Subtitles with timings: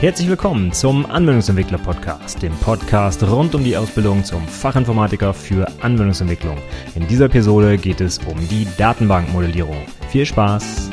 [0.00, 6.56] Herzlich willkommen zum Anwendungsentwickler Podcast, dem Podcast rund um die Ausbildung zum Fachinformatiker für Anwendungsentwicklung.
[6.94, 9.76] In dieser Episode geht es um die Datenbankmodellierung.
[10.08, 10.88] Viel Spaß!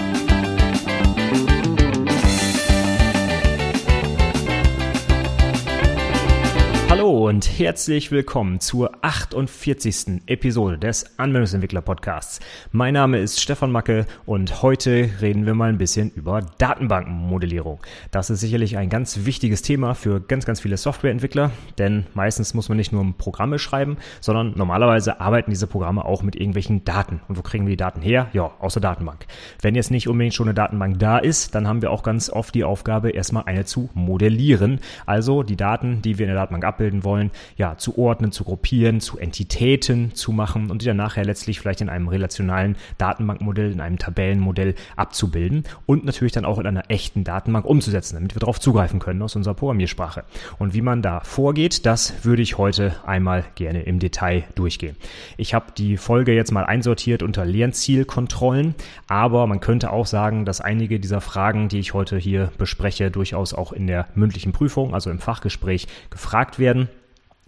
[7.28, 10.22] Und herzlich willkommen zur 48.
[10.28, 12.40] Episode des Anwendungsentwickler Podcasts.
[12.72, 17.82] Mein Name ist Stefan Macke und heute reden wir mal ein bisschen über Datenbankenmodellierung.
[18.12, 22.70] Das ist sicherlich ein ganz wichtiges Thema für ganz, ganz viele Softwareentwickler, denn meistens muss
[22.70, 27.20] man nicht nur Programme schreiben, sondern normalerweise arbeiten diese Programme auch mit irgendwelchen Daten.
[27.28, 28.30] Und wo kriegen wir die Daten her?
[28.32, 29.26] Ja, aus der Datenbank.
[29.62, 32.56] Wenn jetzt nicht unbedingt schon eine Datenbank da ist, dann haben wir auch ganz oft
[32.56, 34.80] die Aufgabe, erstmal eine zu modellieren.
[35.06, 38.44] Also die Daten, die wir in der Datenbank abbilden wollen, wollen, ja, zu ordnen, zu
[38.44, 43.72] gruppieren, zu Entitäten zu machen und die dann nachher letztlich vielleicht in einem relationalen Datenbankmodell,
[43.72, 48.40] in einem Tabellenmodell abzubilden und natürlich dann auch in einer echten Datenbank umzusetzen, damit wir
[48.40, 50.24] darauf zugreifen können aus unserer Programmiersprache.
[50.60, 54.96] Und wie man da vorgeht, das würde ich heute einmal gerne im Detail durchgehen.
[55.38, 58.76] Ich habe die Folge jetzt mal einsortiert unter Lernzielkontrollen,
[59.08, 63.54] aber man könnte auch sagen, dass einige dieser Fragen, die ich heute hier bespreche, durchaus
[63.54, 66.90] auch in der mündlichen Prüfung, also im Fachgespräch, gefragt werden.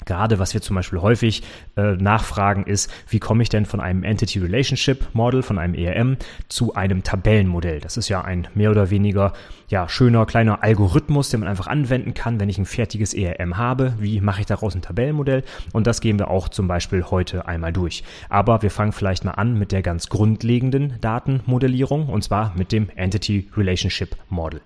[0.10, 1.44] Gerade was wir zum Beispiel häufig
[1.78, 6.18] äh, nachfragen ist, wie komme ich denn von einem Entity Relationship Model, von einem ERM
[6.48, 7.80] zu einem Tabellenmodell?
[7.80, 9.34] Das ist ja ein mehr oder weniger
[9.68, 13.94] ja, schöner kleiner Algorithmus, den man einfach anwenden kann, wenn ich ein fertiges ERM habe.
[14.00, 15.44] Wie mache ich daraus ein Tabellenmodell?
[15.74, 18.04] Und das gehen wir auch zum Beispiel heute einmal durch.
[18.30, 22.90] Aber wir fangen vielleicht mal an mit der ganz grundlegenden Datenmodellierung und zwar mit dem
[22.96, 24.62] Entity Relationship Model.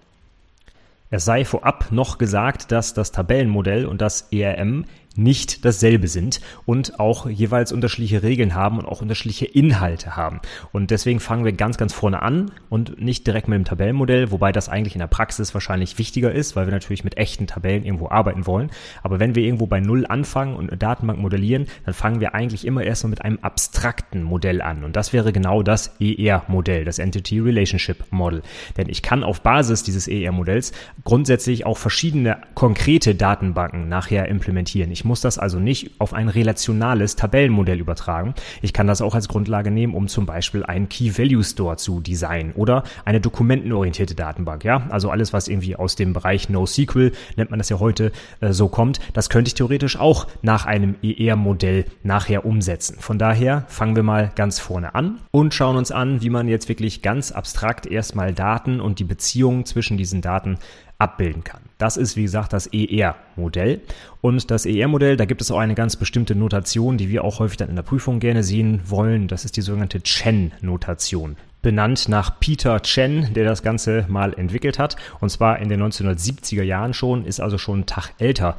[1.15, 4.85] Es sei vorab noch gesagt, dass das Tabellenmodell und das ERM
[5.15, 10.39] nicht dasselbe sind und auch jeweils unterschiedliche Regeln haben und auch unterschiedliche Inhalte haben.
[10.71, 14.51] Und deswegen fangen wir ganz, ganz vorne an und nicht direkt mit dem Tabellenmodell, wobei
[14.51, 18.09] das eigentlich in der Praxis wahrscheinlich wichtiger ist, weil wir natürlich mit echten Tabellen irgendwo
[18.09, 18.71] arbeiten wollen.
[19.01, 22.65] Aber wenn wir irgendwo bei Null anfangen und eine Datenbank modellieren, dann fangen wir eigentlich
[22.65, 24.83] immer erstmal mit einem abstrakten Modell an.
[24.83, 28.41] Und das wäre genau das ER-Modell, das Entity Relationship Model.
[28.77, 30.71] Denn ich kann auf Basis dieses ER-Modells
[31.03, 34.91] grundsätzlich auch verschiedene konkrete Datenbanken nachher implementieren.
[34.91, 38.35] Ich ich muss das also nicht auf ein relationales Tabellenmodell übertragen.
[38.61, 41.99] Ich kann das auch als Grundlage nehmen, um zum Beispiel einen Key Value Store zu
[41.99, 44.63] designen oder eine dokumentenorientierte Datenbank.
[44.63, 48.53] Ja, also alles, was irgendwie aus dem Bereich NoSQL, nennt man das ja heute, äh,
[48.53, 52.95] so kommt, das könnte ich theoretisch auch nach einem ER-Modell nachher umsetzen.
[52.97, 56.69] Von daher fangen wir mal ganz vorne an und schauen uns an, wie man jetzt
[56.69, 60.59] wirklich ganz abstrakt erstmal Daten und die Beziehungen zwischen diesen Daten
[60.97, 61.61] abbilden kann.
[61.83, 63.81] Das ist, wie gesagt, das ER-Modell.
[64.21, 67.57] Und das ER-Modell, da gibt es auch eine ganz bestimmte Notation, die wir auch häufig
[67.57, 69.27] dann in der Prüfung gerne sehen wollen.
[69.27, 74.95] Das ist die sogenannte Chen-Notation benannt nach Peter Chen, der das Ganze mal entwickelt hat.
[75.19, 78.55] Und zwar in den 1970er Jahren schon, ist also schon einen Tag älter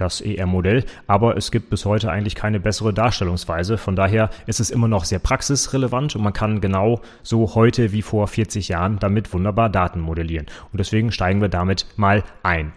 [0.00, 3.78] das ER-Modell, aber es gibt bis heute eigentlich keine bessere Darstellungsweise.
[3.78, 8.02] Von daher ist es immer noch sehr praxisrelevant und man kann genau so heute wie
[8.02, 10.46] vor 40 Jahren damit wunderbar Daten modellieren.
[10.72, 12.72] Und deswegen steigen wir damit mal ein.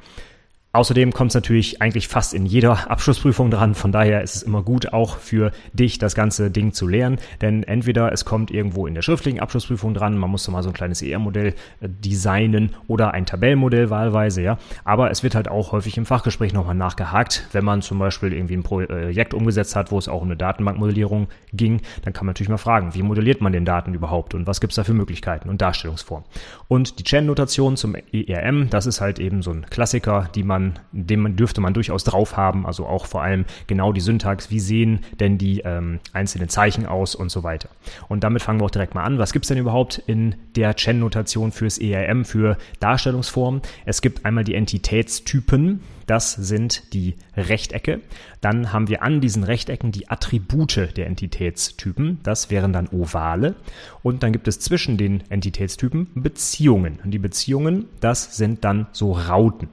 [0.73, 3.75] Außerdem kommt es natürlich eigentlich fast in jeder Abschlussprüfung dran.
[3.75, 7.17] Von daher ist es immer gut, auch für dich das ganze Ding zu lernen.
[7.41, 10.73] Denn entweder es kommt irgendwo in der schriftlichen Abschlussprüfung dran, man muss mal so ein
[10.73, 14.57] kleines ER-Modell äh, designen oder ein Tabellenmodell wahlweise, ja.
[14.85, 17.47] Aber es wird halt auch häufig im Fachgespräch nochmal nachgehakt.
[17.51, 21.27] Wenn man zum Beispiel irgendwie ein Projekt umgesetzt hat, wo es auch um eine Datenbankmodellierung
[21.51, 24.61] ging, dann kann man natürlich mal fragen, wie modelliert man den Daten überhaupt und was
[24.61, 26.25] gibt es da für Möglichkeiten und Darstellungsformen.
[26.69, 30.79] Und die Chain-Notation zum ERM, das ist halt eben so ein Klassiker, die man man,
[30.91, 34.99] den dürfte man durchaus drauf haben, also auch vor allem genau die Syntax, wie sehen
[35.19, 37.69] denn die ähm, einzelnen Zeichen aus und so weiter.
[38.07, 39.17] Und damit fangen wir auch direkt mal an.
[39.17, 43.61] Was gibt es denn überhaupt in der Chen-Notation fürs ERM für Darstellungsformen?
[43.85, 48.01] Es gibt einmal die Entitätstypen, das sind die Rechtecke.
[48.41, 52.19] Dann haben wir an diesen Rechtecken die Attribute der Entitätstypen.
[52.23, 53.55] Das wären dann Ovale.
[54.03, 56.99] Und dann gibt es zwischen den Entitätstypen Beziehungen.
[57.01, 59.69] Und die Beziehungen, das sind dann so Rauten.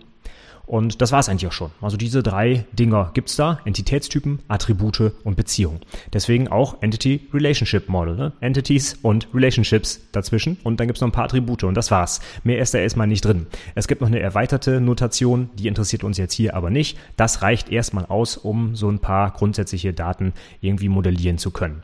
[0.69, 1.71] Und das war es eigentlich auch schon.
[1.81, 3.59] Also diese drei Dinger gibt's da.
[3.65, 5.81] Entitätstypen, Attribute und Beziehungen.
[6.13, 8.17] Deswegen auch Entity Relationship Model.
[8.17, 8.33] Ne?
[8.41, 10.59] Entities und Relationships dazwischen.
[10.65, 12.21] Und dann gibt's noch ein paar Attribute und das war's.
[12.45, 13.47] Mehr ist da erstmal nicht drin.
[13.75, 16.99] Es gibt noch eine erweiterte Notation, die interessiert uns jetzt hier aber nicht.
[17.17, 21.83] Das reicht erstmal aus, um so ein paar grundsätzliche Daten irgendwie modellieren zu können.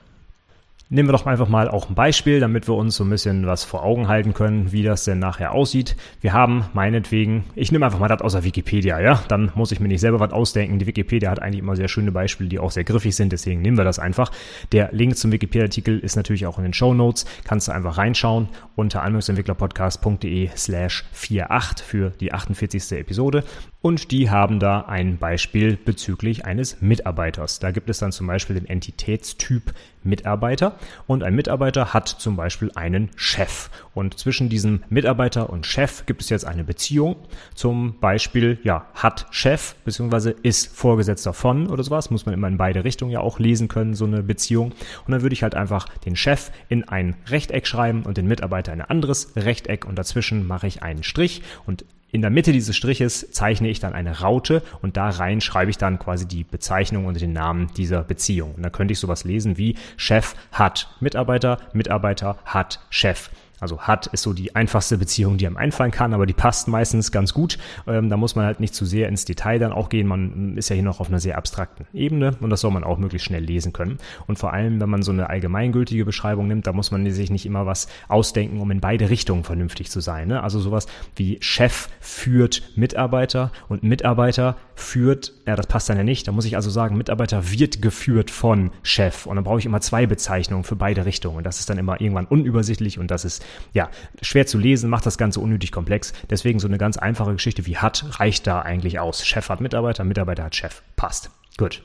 [0.91, 3.65] Nehmen wir doch einfach mal auch ein Beispiel, damit wir uns so ein bisschen was
[3.65, 5.97] vor Augen halten können, wie das denn nachher aussieht.
[6.21, 9.81] Wir haben meinetwegen, ich nehme einfach mal das aus der Wikipedia, ja, dann muss ich
[9.81, 10.79] mir nicht selber was ausdenken.
[10.79, 13.79] Die Wikipedia hat eigentlich immer sehr schöne Beispiele, die auch sehr griffig sind, deswegen nehmen
[13.79, 14.31] wir das einfach.
[14.73, 18.49] Der Link zum Wikipedia-Artikel ist natürlich auch in den Show Notes, kannst du einfach reinschauen
[18.77, 22.93] unter anwendungsentwicklerpodcast.de slash 48 für die 48.
[22.93, 23.43] Episode
[23.85, 27.59] und die haben da ein Beispiel bezüglich eines Mitarbeiters.
[27.59, 32.73] Da gibt es dann zum Beispiel den Entitätstyp Mitarbeiter und ein Mitarbeiter hat zum Beispiel
[32.77, 33.69] einen Chef.
[33.93, 37.17] Und zwischen diesem Mitarbeiter und Chef gibt es jetzt eine Beziehung.
[37.55, 42.11] Zum Beispiel, ja, hat Chef beziehungsweise ist Vorgesetzter von oder sowas.
[42.11, 44.73] Muss man immer in beide Richtungen ja auch lesen können, so eine Beziehung.
[45.07, 48.73] Und dann würde ich halt einfach den Chef in ein Rechteck schreiben und den Mitarbeiter
[48.73, 51.85] in ein anderes Rechteck und dazwischen mache ich einen Strich und
[52.15, 55.79] in der Mitte dieses Striches zeichne ich dann eine Raute und da rein schreibe ich
[55.79, 58.55] dann quasi die Bezeichnung und den Namen dieser Beziehung.
[58.55, 63.31] Und da könnte ich sowas lesen wie Chef hat Mitarbeiter, Mitarbeiter hat Chef.
[63.65, 67.11] Also hat ist so die einfachste Beziehung, die einem einfallen kann, aber die passt meistens
[67.11, 67.57] ganz gut.
[67.87, 70.07] Ähm, da muss man halt nicht zu sehr ins Detail dann auch gehen.
[70.07, 72.99] Man ist ja hier noch auf einer sehr abstrakten Ebene und das soll man auch
[72.99, 73.97] möglichst schnell lesen können.
[74.27, 77.47] Und vor allem, wenn man so eine allgemeingültige Beschreibung nimmt, da muss man sich nicht
[77.47, 80.29] immer was ausdenken, um in beide Richtungen vernünftig zu sein.
[80.29, 80.43] Ne?
[80.43, 80.87] Also sowas
[81.17, 86.29] wie Chef führt Mitarbeiter und Mitarbeiter führt, ja, das passt dann ja nicht.
[86.29, 89.25] Da muss ich also sagen, Mitarbeiter wird geführt von Chef.
[89.25, 91.39] Und dann brauche ich immer zwei Bezeichnungen für beide Richtungen.
[91.39, 93.91] Und das ist dann immer irgendwann unübersichtlich und das ist ja
[94.23, 96.13] schwer zu lesen, macht das Ganze unnötig komplex.
[96.31, 99.27] Deswegen so eine ganz einfache Geschichte wie hat reicht da eigentlich aus.
[99.27, 100.83] Chef hat Mitarbeiter, Mitarbeiter hat Chef.
[100.97, 101.31] Passt.
[101.57, 101.83] Gut.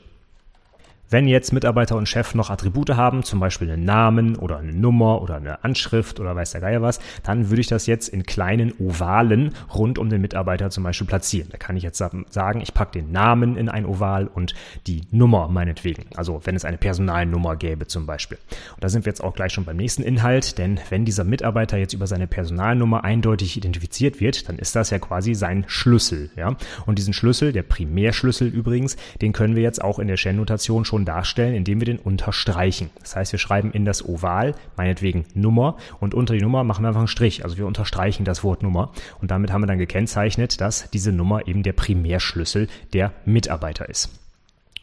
[1.12, 5.20] Wenn jetzt Mitarbeiter und Chef noch Attribute haben, zum Beispiel einen Namen oder eine Nummer
[5.20, 8.72] oder eine Anschrift oder weiß der Geier was, dann würde ich das jetzt in kleinen
[8.78, 11.48] Ovalen rund um den Mitarbeiter zum Beispiel platzieren.
[11.50, 14.54] Da kann ich jetzt sagen, ich packe den Namen in ein Oval und
[14.86, 16.04] die Nummer meinetwegen.
[16.14, 18.38] Also wenn es eine Personalnummer gäbe zum Beispiel.
[18.76, 21.76] Und da sind wir jetzt auch gleich schon beim nächsten Inhalt, denn wenn dieser Mitarbeiter
[21.76, 26.30] jetzt über seine Personalnummer eindeutig identifiziert wird, dann ist das ja quasi sein Schlüssel.
[26.36, 26.54] Ja?
[26.86, 30.99] Und diesen Schlüssel, der Primärschlüssel übrigens, den können wir jetzt auch in der Shell-Notation schon
[31.04, 32.90] darstellen, indem wir den unterstreichen.
[33.00, 36.88] Das heißt, wir schreiben in das Oval, meinetwegen Nummer, und unter die Nummer machen wir
[36.88, 37.44] einfach einen Strich.
[37.44, 38.92] Also wir unterstreichen das Wort Nummer.
[39.20, 44.19] Und damit haben wir dann gekennzeichnet, dass diese Nummer eben der Primärschlüssel der Mitarbeiter ist.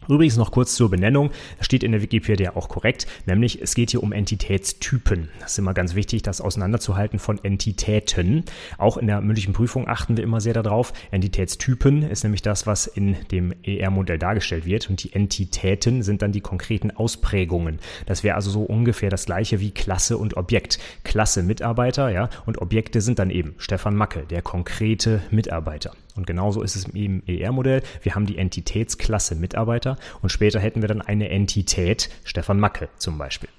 [0.08, 1.32] Übrigens noch kurz zur Benennung.
[1.58, 5.30] Das steht in der Wikipedia auch korrekt, nämlich es geht hier um Entitätstypen.
[5.40, 8.46] Das ist immer ganz wichtig, das auseinanderzuhalten von Entitäten.
[8.78, 10.94] Auch in der mündlichen Prüfung achten wir immer sehr darauf.
[11.12, 16.32] Entitätstypen ist nämlich das, was in dem ER-Modell dargestellt wird und die Entitäten sind dann
[16.32, 17.80] die konkreten Ausprägungen.
[18.06, 20.80] Das wäre also so ungefähr das gleiche wie Klasse und Objekt.
[21.04, 25.92] Klasse Mitarbeiter, ja, und Objekte sind dann eben Stefan Macke, der konkrete Mitarbeiter.
[26.18, 27.84] Und genauso ist es im ER-Modell.
[28.02, 33.18] Wir haben die Entitätsklasse Mitarbeiter und später hätten wir dann eine Entität, Stefan Macke zum
[33.18, 33.50] Beispiel.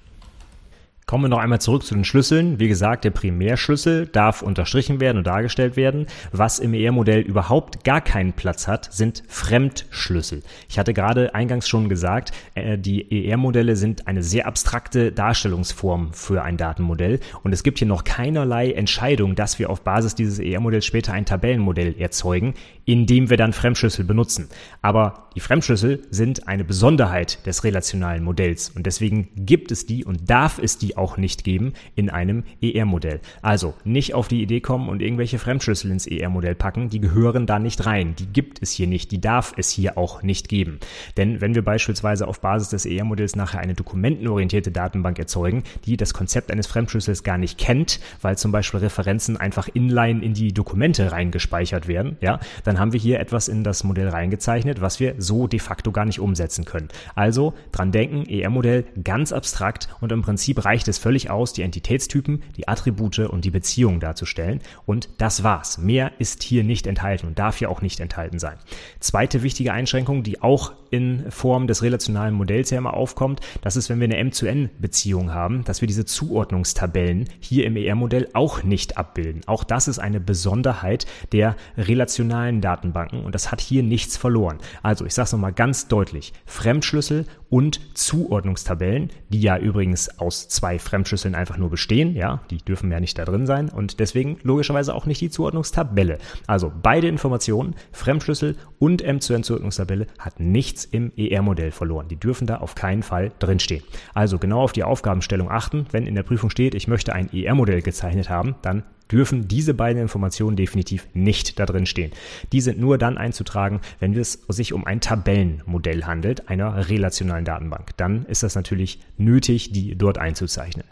[1.09, 2.59] Kommen wir noch einmal zurück zu den Schlüsseln.
[2.59, 6.05] Wie gesagt, der Primärschlüssel darf unterstrichen werden und dargestellt werden.
[6.31, 10.43] Was im ER-Modell überhaupt gar keinen Platz hat, sind Fremdschlüssel.
[10.69, 16.43] Ich hatte gerade eingangs schon gesagt, äh, die ER-Modelle sind eine sehr abstrakte Darstellungsform für
[16.43, 20.85] ein Datenmodell und es gibt hier noch keinerlei Entscheidung, dass wir auf Basis dieses ER-Modells
[20.85, 22.53] später ein Tabellenmodell erzeugen,
[22.85, 24.47] indem wir dann Fremdschlüssel benutzen.
[24.83, 30.29] Aber die Fremdschlüssel sind eine Besonderheit des relationalen Modells und deswegen gibt es die und
[30.29, 33.21] darf es die auch nicht geben in einem ER-Modell.
[33.41, 37.57] Also nicht auf die Idee kommen und irgendwelche Fremdschlüssel ins ER-Modell packen, die gehören da
[37.57, 38.15] nicht rein.
[38.19, 40.79] Die gibt es hier nicht, die darf es hier auch nicht geben.
[41.17, 46.13] Denn wenn wir beispielsweise auf Basis des ER-Modells nachher eine dokumentenorientierte Datenbank erzeugen, die das
[46.13, 51.11] Konzept eines Fremdschlüssels gar nicht kennt, weil zum Beispiel Referenzen einfach inline in die Dokumente
[51.11, 55.47] reingespeichert werden, ja, dann haben wir hier etwas in das Modell reingezeichnet, was wir so
[55.47, 56.89] de facto gar nicht umsetzen können.
[57.15, 62.43] Also dran denken, ER-Modell ganz abstrakt und im Prinzip reicht es völlig aus, die Entitätstypen,
[62.57, 64.61] die Attribute und die Beziehungen darzustellen.
[64.85, 65.77] Und das war's.
[65.77, 68.57] Mehr ist hier nicht enthalten und darf hier auch nicht enthalten sein.
[68.99, 73.89] Zweite wichtige Einschränkung, die auch in Form des relationalen Modells ja immer aufkommt, das ist,
[73.89, 79.41] wenn wir eine M-zu-N-Beziehung haben, dass wir diese Zuordnungstabellen hier im ER-Modell auch nicht abbilden.
[79.45, 84.57] Auch das ist eine Besonderheit der relationalen Datenbanken und das hat hier nichts verloren.
[84.81, 90.79] Also ich sage es nochmal ganz deutlich, Fremdschlüssel und Zuordnungstabellen, die ja übrigens aus zwei
[90.79, 94.93] Fremdschlüsseln einfach nur bestehen, ja, die dürfen ja nicht da drin sein und deswegen logischerweise
[94.93, 96.19] auch nicht die Zuordnungstabelle.
[96.47, 102.07] Also beide Informationen, Fremdschlüssel und M2N-Zuordnungstabelle, hat nichts im ER-Modell verloren.
[102.07, 103.83] Die dürfen da auf keinen Fall drinstehen.
[104.13, 105.85] Also genau auf die Aufgabenstellung achten.
[105.91, 110.01] Wenn in der Prüfung steht, ich möchte ein ER-Modell gezeichnet haben, dann dürfen diese beiden
[110.01, 112.11] Informationen definitiv nicht da drin stehen.
[112.51, 117.97] Die sind nur dann einzutragen, wenn es sich um ein Tabellenmodell handelt, einer relationalen Datenbank.
[117.97, 120.85] Dann ist das natürlich nötig, die dort einzuzeichnen.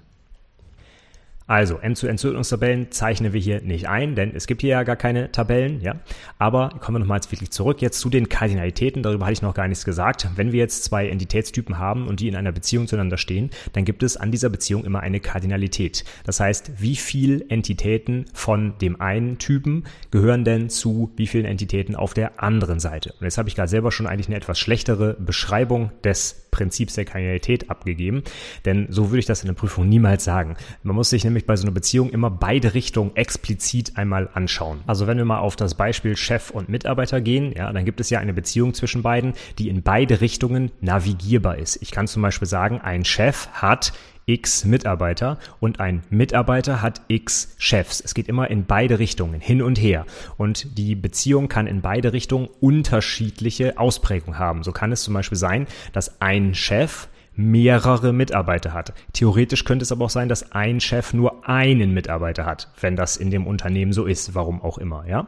[1.48, 5.80] Also End-zu-End-Zuordnungstabellen zeichnen wir hier nicht ein, denn es gibt hier ja gar keine Tabellen,
[5.82, 5.96] ja.
[6.38, 9.02] Aber kommen wir nochmal jetzt wirklich zurück jetzt zu den Kardinalitäten.
[9.02, 10.28] Darüber hatte ich noch gar nichts gesagt.
[10.36, 14.04] Wenn wir jetzt zwei Entitätstypen haben und die in einer Beziehung zueinander stehen, dann gibt
[14.04, 16.04] es an dieser Beziehung immer eine Kardinalität.
[16.26, 21.96] Das heißt, wie viel Entitäten von dem einen Typen gehören denn zu wie vielen Entitäten
[21.96, 23.14] auf der anderen Seite?
[23.20, 27.06] Und jetzt habe ich gerade selber schon eigentlich eine etwas schlechtere Beschreibung des Prinzips der
[27.06, 28.24] Kardinalität abgegeben,
[28.66, 30.58] denn so würde ich das in der Prüfung niemals sagen.
[30.82, 34.82] Man muss sich nämlich bei so einer Beziehung immer beide Richtungen explizit einmal anschauen.
[34.88, 38.10] Also wenn wir mal auf das Beispiel Chef und Mitarbeiter gehen, ja, dann gibt es
[38.10, 41.80] ja eine Beziehung zwischen beiden, die in beide Richtungen navigierbar ist.
[41.82, 43.94] Ich kann zum Beispiel sagen, ein Chef hat
[44.28, 48.02] x Mitarbeiter und ein Mitarbeiter hat x Chefs.
[48.02, 50.06] Es geht immer in beide Richtungen, hin und her.
[50.38, 54.64] Und die Beziehung kann in beide Richtungen unterschiedliche Ausprägungen haben.
[54.64, 57.08] So kann es zum Beispiel sein, dass ein Chef
[57.38, 58.94] mehrere Mitarbeiter hat.
[59.14, 63.16] Theoretisch könnte es aber auch sein, dass ein Chef nur einen Mitarbeiter hat, wenn das
[63.16, 65.28] in dem Unternehmen so ist, warum auch immer, ja.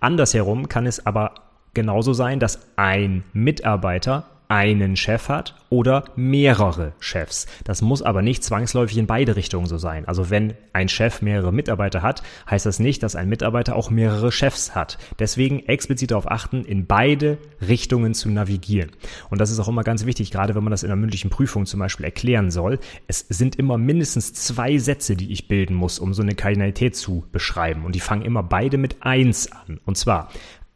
[0.00, 1.34] Andersherum kann es aber
[1.74, 7.46] genauso sein, dass ein Mitarbeiter einen Chef hat oder mehrere Chefs.
[7.62, 10.08] Das muss aber nicht zwangsläufig in beide Richtungen so sein.
[10.08, 14.32] Also wenn ein Chef mehrere Mitarbeiter hat, heißt das nicht, dass ein Mitarbeiter auch mehrere
[14.32, 14.98] Chefs hat.
[15.20, 18.90] Deswegen explizit darauf achten, in beide Richtungen zu navigieren.
[19.30, 21.64] Und das ist auch immer ganz wichtig, gerade wenn man das in einer mündlichen Prüfung
[21.64, 22.80] zum Beispiel erklären soll.
[23.06, 27.24] Es sind immer mindestens zwei Sätze, die ich bilden muss, um so eine Kardinalität zu
[27.30, 27.84] beschreiben.
[27.84, 29.78] Und die fangen immer beide mit eins an.
[29.84, 30.28] Und zwar,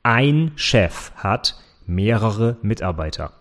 [0.04, 3.32] ein Chef hat mehrere Mitarbeiter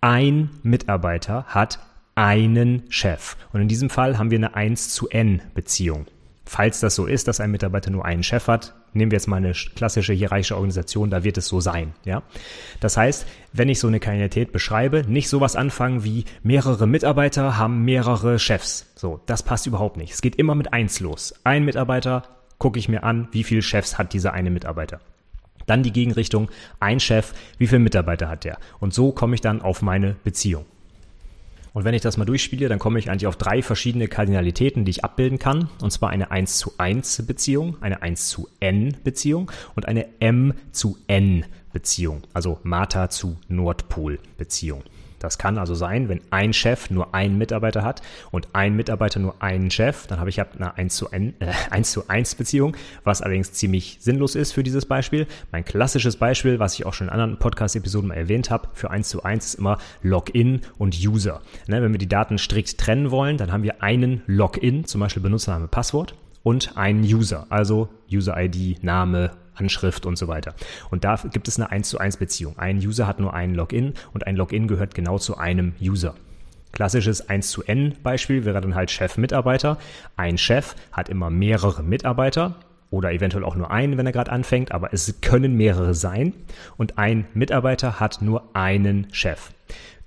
[0.00, 1.78] ein Mitarbeiter hat
[2.14, 3.36] einen Chef.
[3.52, 6.06] Und in diesem Fall haben wir eine 1 zu N Beziehung.
[6.44, 9.36] Falls das so ist, dass ein Mitarbeiter nur einen Chef hat, nehmen wir jetzt mal
[9.36, 12.24] eine klassische hierarchische Organisation, da wird es so sein, ja.
[12.80, 17.84] Das heißt, wenn ich so eine Kandidatät beschreibe, nicht sowas anfangen wie mehrere Mitarbeiter haben
[17.84, 18.86] mehrere Chefs.
[18.96, 20.12] So, das passt überhaupt nicht.
[20.12, 21.34] Es geht immer mit eins los.
[21.44, 22.22] Ein Mitarbeiter
[22.58, 25.00] gucke ich mir an, wie viele Chefs hat dieser eine Mitarbeiter.
[25.66, 26.50] Dann die Gegenrichtung,
[26.80, 28.58] ein Chef, wie viele Mitarbeiter hat der?
[28.78, 30.64] Und so komme ich dann auf meine Beziehung.
[31.72, 34.90] Und wenn ich das mal durchspiele, dann komme ich eigentlich auf drei verschiedene Kardinalitäten, die
[34.90, 35.68] ich abbilden kann.
[35.80, 40.54] Und zwar eine 1 zu 1 Beziehung, eine 1 zu N Beziehung und eine M
[40.72, 42.22] zu N Beziehung.
[42.34, 44.82] Also Martha zu Nordpol Beziehung.
[45.20, 49.40] Das kann also sein, wenn ein Chef nur einen Mitarbeiter hat und ein Mitarbeiter nur
[49.40, 53.22] einen Chef, dann habe ich eine 1 zu, N, äh, 1 zu 1 Beziehung, was
[53.22, 55.26] allerdings ziemlich sinnlos ist für dieses Beispiel.
[55.52, 59.08] Mein klassisches Beispiel, was ich auch schon in anderen Podcast-Episoden mal erwähnt habe, für 1
[59.08, 61.42] zu 1 ist immer Login und User.
[61.68, 65.22] Ne, wenn wir die Daten strikt trennen wollen, dann haben wir einen Login, zum Beispiel
[65.22, 70.54] Benutzername, Passwort und einen User, also User-ID, Name, Anschrift und so weiter.
[70.90, 72.58] Und da gibt es eine 1 zu 1 Beziehung.
[72.58, 76.14] Ein User hat nur einen Login und ein Login gehört genau zu einem User.
[76.72, 79.78] Klassisches 1 zu N Beispiel wäre dann halt Chef-Mitarbeiter.
[80.16, 82.56] Ein Chef hat immer mehrere Mitarbeiter
[82.90, 86.32] oder eventuell auch nur einen, wenn er gerade anfängt, aber es können mehrere sein
[86.76, 89.50] und ein Mitarbeiter hat nur einen Chef.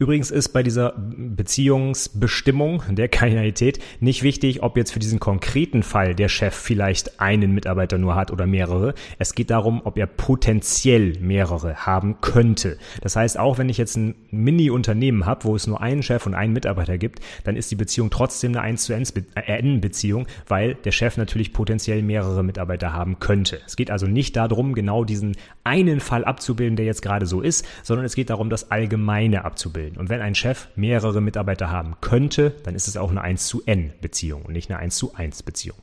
[0.03, 6.13] Übrigens ist bei dieser Beziehungsbestimmung der Kardinalität nicht wichtig, ob jetzt für diesen konkreten Fall
[6.13, 8.95] der Chef vielleicht einen Mitarbeiter nur hat oder mehrere.
[9.17, 12.77] Es geht darum, ob er potenziell mehrere haben könnte.
[12.99, 16.33] Das heißt, auch wenn ich jetzt ein Mini-Unternehmen habe, wo es nur einen Chef und
[16.33, 20.91] einen Mitarbeiter gibt, dann ist die Beziehung trotzdem eine 1 zu N Beziehung, weil der
[20.91, 23.61] Chef natürlich potenziell mehrere Mitarbeiter haben könnte.
[23.65, 27.65] Es geht also nicht darum, genau diesen einen Fall abzubilden, der jetzt gerade so ist,
[27.83, 29.97] sondern es geht darum, das Allgemeine abzubilden abbilden.
[29.97, 33.63] Und wenn ein Chef mehrere Mitarbeiter haben könnte, dann ist es auch eine 1 zu
[33.65, 35.77] N Beziehung und nicht eine 1 zu 1 Beziehung.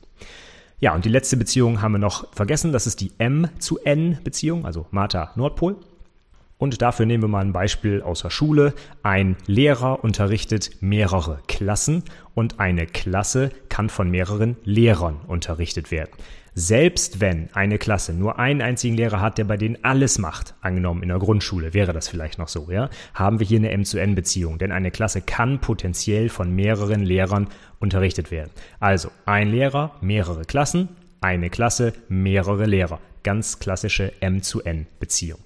[0.79, 2.71] Ja, und die letzte Beziehung haben wir noch vergessen.
[2.71, 5.75] Das ist die M zu N Beziehung, also Martha Nordpol.
[6.57, 8.73] Und dafür nehmen wir mal ein Beispiel aus der Schule.
[9.01, 12.03] Ein Lehrer unterrichtet mehrere Klassen
[12.35, 16.11] und eine Klasse kann von mehreren Lehrern unterrichtet werden.
[16.53, 21.01] Selbst wenn eine Klasse nur einen einzigen Lehrer hat, der bei denen alles macht, angenommen
[21.01, 23.97] in der Grundschule wäre das vielleicht noch so, ja, haben wir hier eine M zu
[23.99, 27.47] N Beziehung, denn eine Klasse kann potenziell von mehreren Lehrern
[27.79, 28.51] unterrichtet werden.
[28.81, 30.89] Also ein Lehrer, mehrere Klassen,
[31.21, 32.99] eine Klasse, mehrere Lehrer.
[33.23, 35.39] Ganz klassische M zu N Beziehung.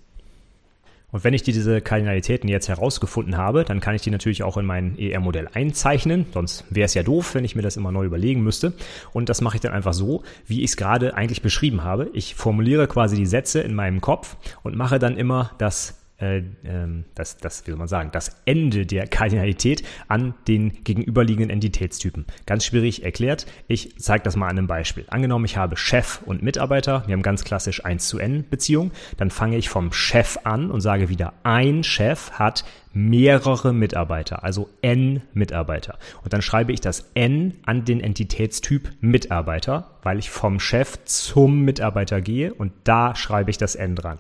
[1.16, 4.66] Und wenn ich diese Kardinalitäten jetzt herausgefunden habe, dann kann ich die natürlich auch in
[4.66, 6.26] mein ER-Modell einzeichnen.
[6.34, 8.74] Sonst wäre es ja doof, wenn ich mir das immer neu überlegen müsste.
[9.14, 12.10] Und das mache ich dann einfach so, wie ich es gerade eigentlich beschrieben habe.
[12.12, 17.06] Ich formuliere quasi die Sätze in meinem Kopf und mache dann immer das äh, ähm,
[17.14, 22.26] das, das, wie soll man sagen, das Ende der Kardinalität an den gegenüberliegenden Entitätstypen.
[22.46, 23.46] Ganz schwierig erklärt.
[23.68, 25.06] Ich zeige das mal an einem Beispiel.
[25.10, 27.04] Angenommen, ich habe Chef und Mitarbeiter.
[27.06, 28.92] Wir haben ganz klassisch 1 zu N Beziehung.
[29.18, 34.70] Dann fange ich vom Chef an und sage wieder, ein Chef hat mehrere Mitarbeiter, also
[34.82, 36.00] N Mitarbeiter.
[36.24, 41.62] Und dann schreibe ich das N an den Entitätstyp Mitarbeiter, weil ich vom Chef zum
[41.62, 44.20] Mitarbeiter gehe und da schreibe ich das N dran.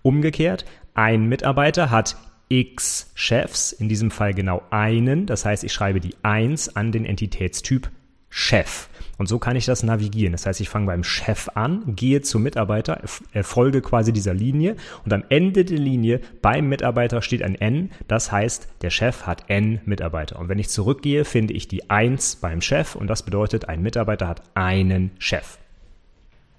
[0.00, 2.16] Umgekehrt, ein Mitarbeiter hat
[2.48, 5.26] x Chefs, in diesem Fall genau einen.
[5.26, 7.90] Das heißt, ich schreibe die 1 an den Entitätstyp
[8.28, 8.88] Chef.
[9.16, 10.32] Und so kann ich das navigieren.
[10.32, 13.00] Das heißt, ich fange beim Chef an, gehe zum Mitarbeiter,
[13.42, 14.74] folge quasi dieser Linie
[15.04, 17.90] und am Ende der Linie beim Mitarbeiter steht ein N.
[18.08, 20.38] Das heißt, der Chef hat N Mitarbeiter.
[20.38, 24.26] Und wenn ich zurückgehe, finde ich die 1 beim Chef und das bedeutet, ein Mitarbeiter
[24.26, 25.58] hat einen Chef.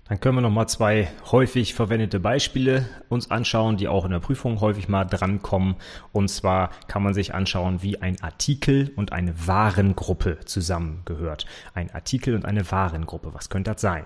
[0.07, 4.19] Dann können wir noch mal zwei häufig verwendete Beispiele uns anschauen, die auch in der
[4.19, 5.77] Prüfung häufig mal drankommen.
[6.11, 11.47] Und zwar kann man sich anschauen, wie ein Artikel und eine Warengruppe zusammengehört.
[11.73, 13.33] Ein Artikel und eine Warengruppe.
[13.33, 14.05] Was könnte das sein?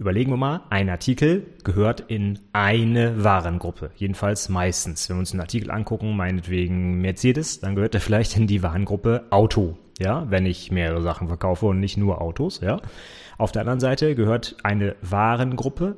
[0.00, 3.92] Überlegen wir mal, ein Artikel gehört in eine Warengruppe.
[3.94, 5.08] Jedenfalls meistens.
[5.08, 9.26] Wenn wir uns einen Artikel angucken, meinetwegen Mercedes, dann gehört er vielleicht in die Warengruppe
[9.30, 9.78] Auto.
[10.00, 12.80] Ja, wenn ich mehrere Sachen verkaufe und nicht nur Autos, ja.
[13.38, 15.96] Auf der anderen Seite gehört eine Warengruppe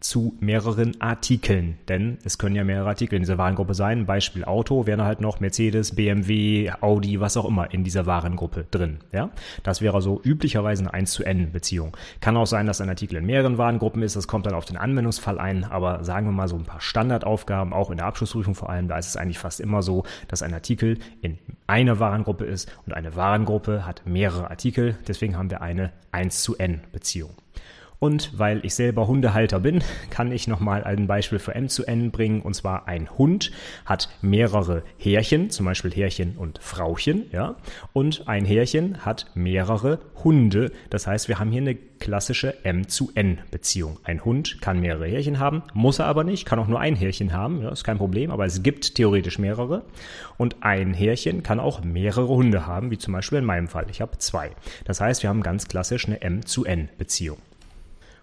[0.00, 4.06] zu mehreren Artikeln, denn es können ja mehrere Artikel in dieser Warengruppe sein.
[4.06, 8.98] Beispiel Auto wären halt noch Mercedes, BMW, Audi, was auch immer in dieser Warengruppe drin.
[9.12, 9.30] Ja,
[9.62, 11.96] das wäre so üblicherweise eine 1 zu N Beziehung.
[12.20, 14.16] Kann auch sein, dass ein Artikel in mehreren Warengruppen ist.
[14.16, 15.64] Das kommt dann auf den Anwendungsfall ein.
[15.64, 18.96] Aber sagen wir mal so ein paar Standardaufgaben, auch in der Abschlussprüfung vor allem, da
[18.96, 23.16] ist es eigentlich fast immer so, dass ein Artikel in einer Warengruppe ist und eine
[23.16, 24.96] Warengruppe hat mehrere Artikel.
[25.06, 27.30] Deswegen haben wir eine 1 zu N Beziehung.
[28.00, 32.10] Und weil ich selber Hundehalter bin, kann ich nochmal ein Beispiel für M zu N
[32.10, 32.40] bringen.
[32.40, 33.52] Und zwar ein Hund
[33.84, 37.56] hat mehrere Härchen, zum Beispiel Härchen und Frauchen, ja.
[37.92, 40.72] Und ein Härchen hat mehrere Hunde.
[40.88, 43.98] Das heißt, wir haben hier eine klassische M zu N Beziehung.
[44.04, 47.34] Ein Hund kann mehrere Härchen haben, muss er aber nicht, kann auch nur ein Härchen
[47.34, 49.84] haben, ja, ist kein Problem, aber es gibt theoretisch mehrere.
[50.38, 53.86] Und ein Härchen kann auch mehrere Hunde haben, wie zum Beispiel in meinem Fall.
[53.90, 54.52] Ich habe zwei.
[54.86, 57.36] Das heißt, wir haben ganz klassisch eine M zu N Beziehung.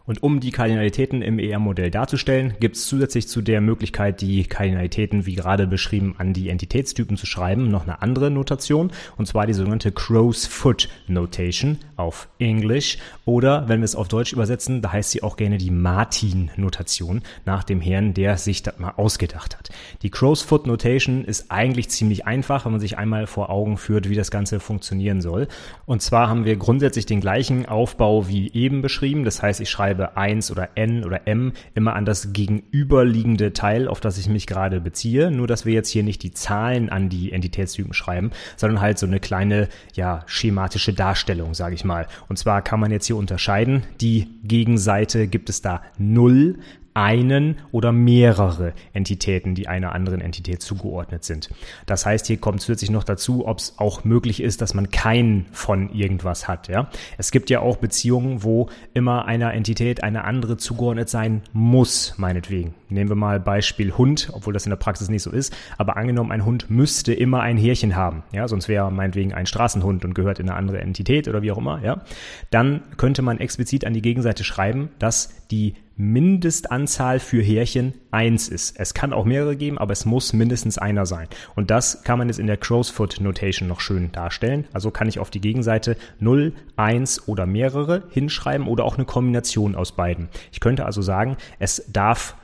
[0.08, 5.26] Und um die Kardinalitäten im ER-Modell darzustellen, gibt es zusätzlich zu der Möglichkeit, die Kardinalitäten,
[5.26, 9.54] wie gerade beschrieben, an die Entitätstypen zu schreiben, noch eine andere Notation, und zwar die
[9.54, 13.00] sogenannte Crow's Foot Notation auf Englisch.
[13.26, 17.66] Oder wenn wir es auf Deutsch übersetzen, da heißt sie auch gerne die Martin-Notation nach
[17.66, 19.70] dem Herrn, der sich das mal ausgedacht hat.
[20.04, 24.08] Die Crow's Foot Notation ist eigentlich ziemlich einfach, wenn man sich einmal vor Augen führt,
[24.08, 25.50] wie das Ganze funktionieren soll.
[25.86, 29.26] Und zwar haben wir grundsätzlich den gleichen Aufbau wie eben beschrieben.
[29.26, 33.88] Das heißt, ich schreibe schreibe 1 oder n oder m immer an das gegenüberliegende Teil,
[33.88, 35.32] auf das ich mich gerade beziehe.
[35.32, 39.06] Nur, dass wir jetzt hier nicht die Zahlen an die Entitätstypen schreiben, sondern halt so
[39.06, 42.08] eine kleine, ja, schematische Darstellung, sage ich mal.
[42.30, 43.84] Und zwar kann man jetzt hier unterscheiden.
[44.02, 46.60] Die Gegenseite gibt es da 0,
[46.98, 51.52] einen oder mehrere Entitäten, die einer anderen Entität zugeordnet sind.
[51.86, 55.46] Das heißt, hier kommt zusätzlich noch dazu, ob es auch möglich ist, dass man keinen
[55.52, 56.70] von irgendwas hat.
[56.70, 56.90] Ja?
[57.20, 62.74] Es gibt ja auch Beziehungen, wo immer einer Entität eine andere zugeordnet sein muss, meinetwegen.
[62.90, 66.32] Nehmen wir mal Beispiel Hund, obwohl das in der Praxis nicht so ist, aber angenommen,
[66.32, 70.40] ein Hund müsste immer ein Härchen haben, ja, sonst wäre meinetwegen ein Straßenhund und gehört
[70.40, 72.02] in eine andere Entität oder wie auch immer, ja,
[72.50, 78.80] dann könnte man explizit an die Gegenseite schreiben, dass die Mindestanzahl für Härchen eins ist.
[78.80, 81.28] Es kann auch mehrere geben, aber es muss mindestens einer sein.
[81.56, 84.66] Und das kann man jetzt in der Crowsfoot Notation noch schön darstellen.
[84.74, 89.76] Also kann ich auf die Gegenseite 0, 1 oder mehrere hinschreiben oder auch eine Kombination
[89.76, 90.30] aus beiden.
[90.52, 92.36] Ich könnte also sagen, es darf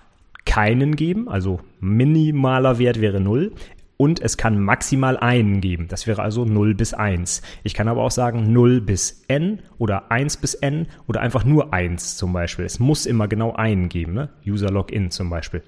[0.45, 3.53] keinen geben, also minimaler Wert wäre 0
[3.97, 5.87] und es kann maximal einen geben.
[5.87, 7.41] Das wäre also 0 bis 1.
[7.63, 11.73] Ich kann aber auch sagen 0 bis n oder 1 bis n oder einfach nur
[11.73, 12.65] 1 zum Beispiel.
[12.65, 14.29] Es muss immer genau einen geben, ne?
[14.45, 15.63] User Login zum Beispiel.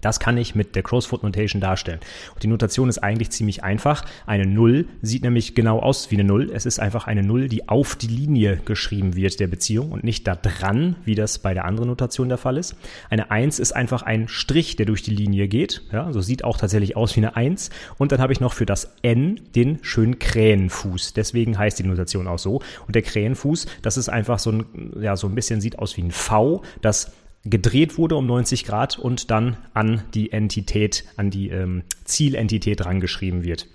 [0.00, 2.00] Das kann ich mit der Crowsfoot Notation darstellen.
[2.34, 4.04] Und die Notation ist eigentlich ziemlich einfach.
[4.26, 6.50] Eine Null sieht nämlich genau aus wie eine Null.
[6.52, 10.26] Es ist einfach eine Null, die auf die Linie geschrieben wird der Beziehung und nicht
[10.26, 12.76] da dran, wie das bei der anderen Notation der Fall ist.
[13.10, 15.82] Eine Eins ist einfach ein Strich, der durch die Linie geht.
[15.92, 17.70] Ja, so sieht auch tatsächlich aus wie eine Eins.
[17.98, 21.14] Und dann habe ich noch für das N den schönen Krähenfuß.
[21.14, 22.60] Deswegen heißt die Notation auch so.
[22.86, 24.66] Und der Krähenfuß, das ist einfach so ein,
[25.00, 27.12] ja, so ein bisschen sieht aus wie ein V, das
[27.44, 33.44] gedreht wurde um 90 Grad und dann an die Entität, an die ähm, Zielentität rangeschrieben
[33.44, 33.68] wird.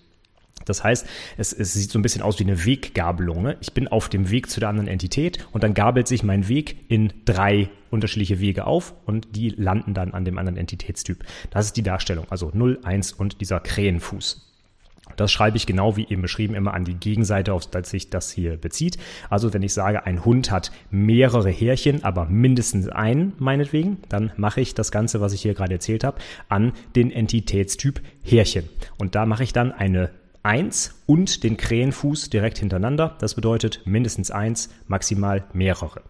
[0.66, 3.44] Das heißt, es, es sieht so ein bisschen aus wie eine Weggabelung.
[3.44, 3.58] Ne?
[3.60, 6.86] Ich bin auf dem Weg zu der anderen Entität und dann gabelt sich mein Weg
[6.88, 11.24] in drei unterschiedliche Wege auf und die landen dann an dem anderen Entitätstyp.
[11.50, 14.53] Das ist die Darstellung, also 0, 1 und dieser Krähenfuß.
[15.16, 18.32] Das schreibe ich genau wie eben beschrieben immer an die Gegenseite, auf die sich das
[18.32, 18.98] hier bezieht.
[19.30, 24.62] Also wenn ich sage, ein Hund hat mehrere Härchen, aber mindestens einen meinetwegen, dann mache
[24.62, 26.18] ich das Ganze, was ich hier gerade erzählt habe,
[26.50, 28.70] an den Entitätstyp Härchen.
[28.98, 30.10] Und da mache ich dann eine
[30.44, 33.16] 1 und den Krähenfuß direkt hintereinander.
[33.20, 36.02] Das bedeutet mindestens eins, maximal mehrere.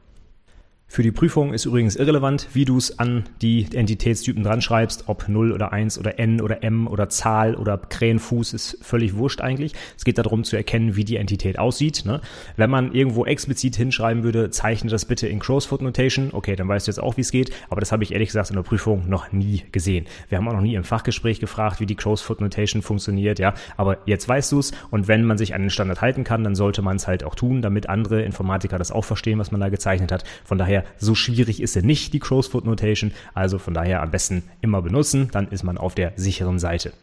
[0.94, 5.28] Für die Prüfung ist übrigens irrelevant, wie du es an die Entitätstypen dran schreibst, ob
[5.28, 9.74] 0 oder 1 oder N oder M oder Zahl oder Krähenfuß ist völlig wurscht eigentlich.
[9.98, 12.04] Es geht darum zu erkennen, wie die Entität aussieht.
[12.06, 12.22] Ne?
[12.58, 16.86] Wenn man irgendwo explizit hinschreiben würde, zeichne das bitte in Crowsfoot Notation, okay, dann weißt
[16.86, 19.10] du jetzt auch, wie es geht, aber das habe ich ehrlich gesagt in der Prüfung
[19.10, 20.06] noch nie gesehen.
[20.30, 23.98] Wir haben auch noch nie im Fachgespräch gefragt, wie die Crowsfoot Notation funktioniert, ja, aber
[24.06, 26.84] jetzt weißt du es und wenn man sich an den Standard halten kann, dann sollte
[26.84, 30.12] man es halt auch tun, damit andere Informatiker das auch verstehen, was man da gezeichnet
[30.12, 30.24] hat.
[30.46, 33.12] Von daher so schwierig ist sie nicht, die Crowsfoot Notation.
[33.34, 36.94] Also von daher am besten immer benutzen, dann ist man auf der sicheren Seite.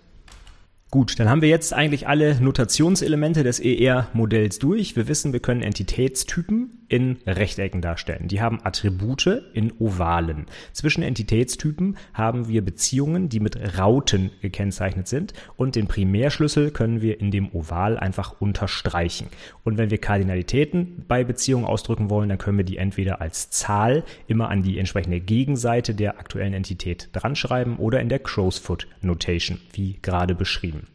[0.91, 4.97] Gut, dann haben wir jetzt eigentlich alle Notationselemente des ER-Modells durch.
[4.97, 8.29] Wir wissen, wir können Entitätstypen in Rechtecken darstellen.
[8.29, 10.47] Die haben Attribute in Ovalen.
[10.73, 17.21] Zwischen Entitätstypen haben wir Beziehungen, die mit Rauten gekennzeichnet sind und den Primärschlüssel können wir
[17.21, 19.29] in dem Oval einfach unterstreichen.
[19.63, 24.03] Und wenn wir Kardinalitäten bei Beziehungen ausdrücken wollen, dann können wir die entweder als Zahl
[24.27, 29.61] immer an die entsprechende Gegenseite der aktuellen Entität dran schreiben oder in der Crowsfoot Notation,
[29.73, 30.89] wie gerade beschrieben.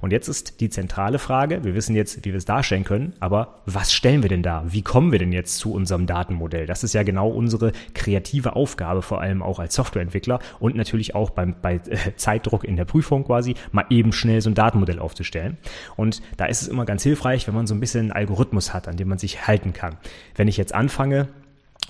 [0.00, 3.62] Und jetzt ist die zentrale Frage, wir wissen jetzt, wie wir es darstellen können, aber
[3.66, 4.64] was stellen wir denn da?
[4.66, 6.66] Wie kommen wir denn jetzt zu unserem Datenmodell?
[6.66, 11.30] Das ist ja genau unsere kreative Aufgabe, vor allem auch als Softwareentwickler und natürlich auch
[11.30, 15.56] beim, bei äh, Zeitdruck in der Prüfung quasi, mal eben schnell so ein Datenmodell aufzustellen.
[15.96, 18.88] Und da ist es immer ganz hilfreich, wenn man so ein bisschen einen Algorithmus hat,
[18.88, 19.96] an dem man sich halten kann.
[20.34, 21.28] Wenn ich jetzt anfange,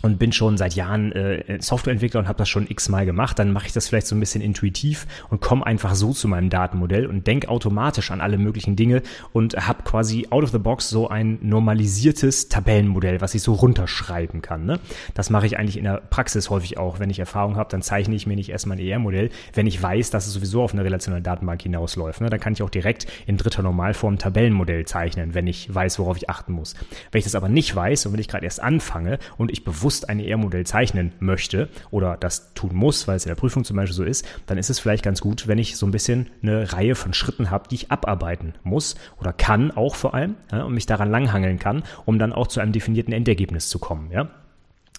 [0.03, 3.67] und bin schon seit Jahren äh, Softwareentwickler und habe das schon x-mal gemacht, dann mache
[3.67, 7.27] ich das vielleicht so ein bisschen intuitiv und komme einfach so zu meinem Datenmodell und
[7.27, 11.39] denke automatisch an alle möglichen Dinge und habe quasi out of the box so ein
[11.43, 14.67] normalisiertes Tabellenmodell, was ich so runterschreiben kann.
[14.67, 14.81] Ne?
[15.15, 17.01] Das mache ich eigentlich in der Praxis häufig auch.
[17.01, 20.11] Wenn ich Erfahrung habe, dann zeichne ich mir nicht erstmal ein ER-Modell, wenn ich weiß,
[20.11, 22.21] dass es sowieso auf eine relationale Datenbank hinausläuft.
[22.21, 22.31] Ne?
[22.31, 26.17] Dann kann ich auch direkt in dritter Normalform ein Tabellenmodell zeichnen, wenn ich weiß, worauf
[26.17, 26.75] ich achten muss.
[27.11, 29.86] Wenn ich das aber nicht weiß und wenn ich gerade erst anfange und ich bewusst
[29.87, 33.77] bewusst ein ER-Modell zeichnen möchte oder das tun muss, weil es in der Prüfung zum
[33.77, 36.73] Beispiel so ist, dann ist es vielleicht ganz gut, wenn ich so ein bisschen eine
[36.73, 40.75] Reihe von Schritten habe, die ich abarbeiten muss oder kann auch vor allem ja, und
[40.75, 44.11] mich daran langhangeln kann, um dann auch zu einem definierten Endergebnis zu kommen.
[44.11, 44.29] Ja?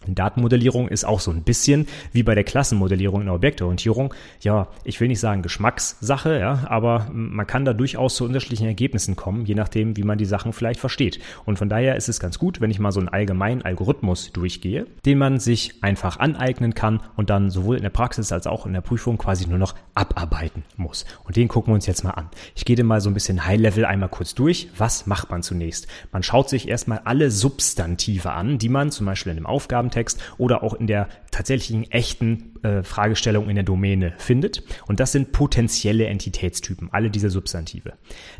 [0.05, 4.13] Datenmodellierung ist auch so ein bisschen wie bei der Klassenmodellierung in der Objektorientierung.
[4.41, 9.15] Ja, ich will nicht sagen Geschmackssache, ja, aber man kann da durchaus zu unterschiedlichen Ergebnissen
[9.15, 11.19] kommen, je nachdem, wie man die Sachen vielleicht versteht.
[11.45, 14.85] Und von daher ist es ganz gut, wenn ich mal so einen allgemeinen Algorithmus durchgehe,
[15.05, 18.73] den man sich einfach aneignen kann und dann sowohl in der Praxis als auch in
[18.73, 21.05] der Prüfung quasi nur noch abarbeiten muss.
[21.23, 22.29] Und den gucken wir uns jetzt mal an.
[22.55, 24.69] Ich gehe den mal so ein bisschen High-Level einmal kurz durch.
[24.77, 25.87] Was macht man zunächst?
[26.11, 30.21] Man schaut sich erstmal alle Substantive an, die man zum Beispiel in dem Aufgaben Text
[30.37, 34.63] oder auch in der tatsächlichen echten äh, Fragestellung in der Domäne findet.
[34.87, 37.93] Und das sind potenzielle Entitätstypen, alle diese Substantive.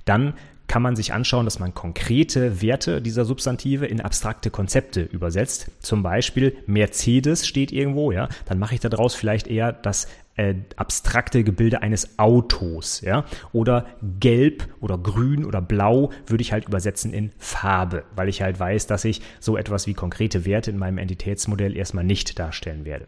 [0.05, 0.33] Dann
[0.67, 5.71] kann man sich anschauen, dass man konkrete Werte dieser Substantive in abstrakte Konzepte übersetzt.
[5.79, 10.07] Zum Beispiel Mercedes steht irgendwo, ja, dann mache ich daraus vielleicht eher das
[10.37, 13.87] äh, abstrakte Gebilde eines Autos, ja, oder
[14.19, 18.87] gelb oder grün oder blau würde ich halt übersetzen in Farbe, weil ich halt weiß,
[18.87, 23.07] dass ich so etwas wie konkrete Werte in meinem Entitätsmodell erstmal nicht darstellen werde.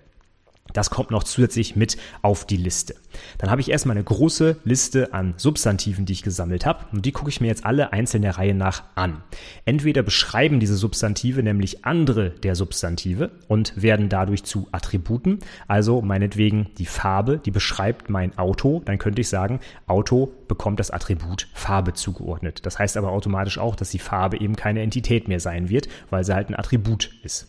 [0.73, 2.95] Das kommt noch zusätzlich mit auf die Liste.
[3.37, 6.85] Dann habe ich erstmal eine große Liste an Substantiven, die ich gesammelt habe.
[6.91, 9.23] Und die gucke ich mir jetzt alle einzeln der Reihe nach an.
[9.65, 15.39] Entweder beschreiben diese Substantive nämlich andere der Substantive und werden dadurch zu Attributen.
[15.67, 18.81] Also meinetwegen die Farbe, die beschreibt mein Auto.
[18.85, 22.65] Dann könnte ich sagen, Auto bekommt das Attribut Farbe zugeordnet.
[22.65, 26.23] Das heißt aber automatisch auch, dass die Farbe eben keine Entität mehr sein wird, weil
[26.23, 27.47] sie halt ein Attribut ist.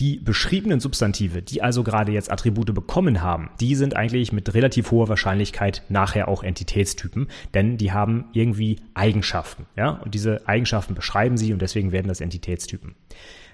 [0.00, 4.90] Die beschriebenen Substantive, die also gerade jetzt Attribute bekommen haben, die sind eigentlich mit relativ
[4.90, 11.36] hoher Wahrscheinlichkeit nachher auch Entitätstypen, denn die haben irgendwie Eigenschaften, ja, und diese Eigenschaften beschreiben
[11.36, 12.94] sie und deswegen werden das Entitätstypen.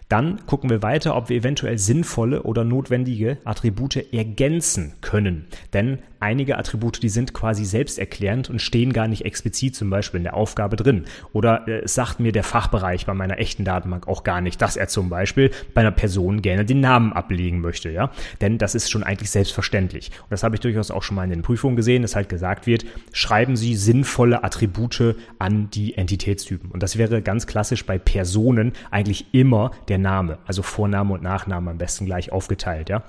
[0.09, 5.47] Dann gucken wir weiter, ob wir eventuell sinnvolle oder notwendige Attribute ergänzen können.
[5.75, 10.25] Denn einige Attribute, die sind quasi selbsterklärend und stehen gar nicht explizit zum Beispiel in
[10.25, 11.05] der Aufgabe drin.
[11.33, 14.89] Oder äh, sagt mir der Fachbereich bei meiner echten Datenbank auch gar nicht, dass er
[14.89, 18.11] zum Beispiel bei einer Person gerne den Namen ablegen möchte, ja.
[18.41, 20.11] Denn das ist schon eigentlich selbstverständlich.
[20.23, 22.67] Und das habe ich durchaus auch schon mal in den Prüfungen gesehen, dass halt gesagt
[22.67, 26.71] wird, schreiben Sie sinnvolle Attribute an die Entitätstypen.
[26.71, 31.71] Und das wäre ganz klassisch bei Personen eigentlich immer der Name, also Vorname und Nachname
[31.71, 33.03] am besten gleich aufgeteilt, ja.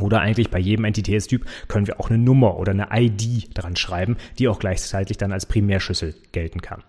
[0.00, 4.16] Oder eigentlich bei jedem Entitätstyp können wir auch eine Nummer oder eine ID dran schreiben,
[4.38, 6.82] die auch gleichzeitig dann als Primärschlüssel gelten kann.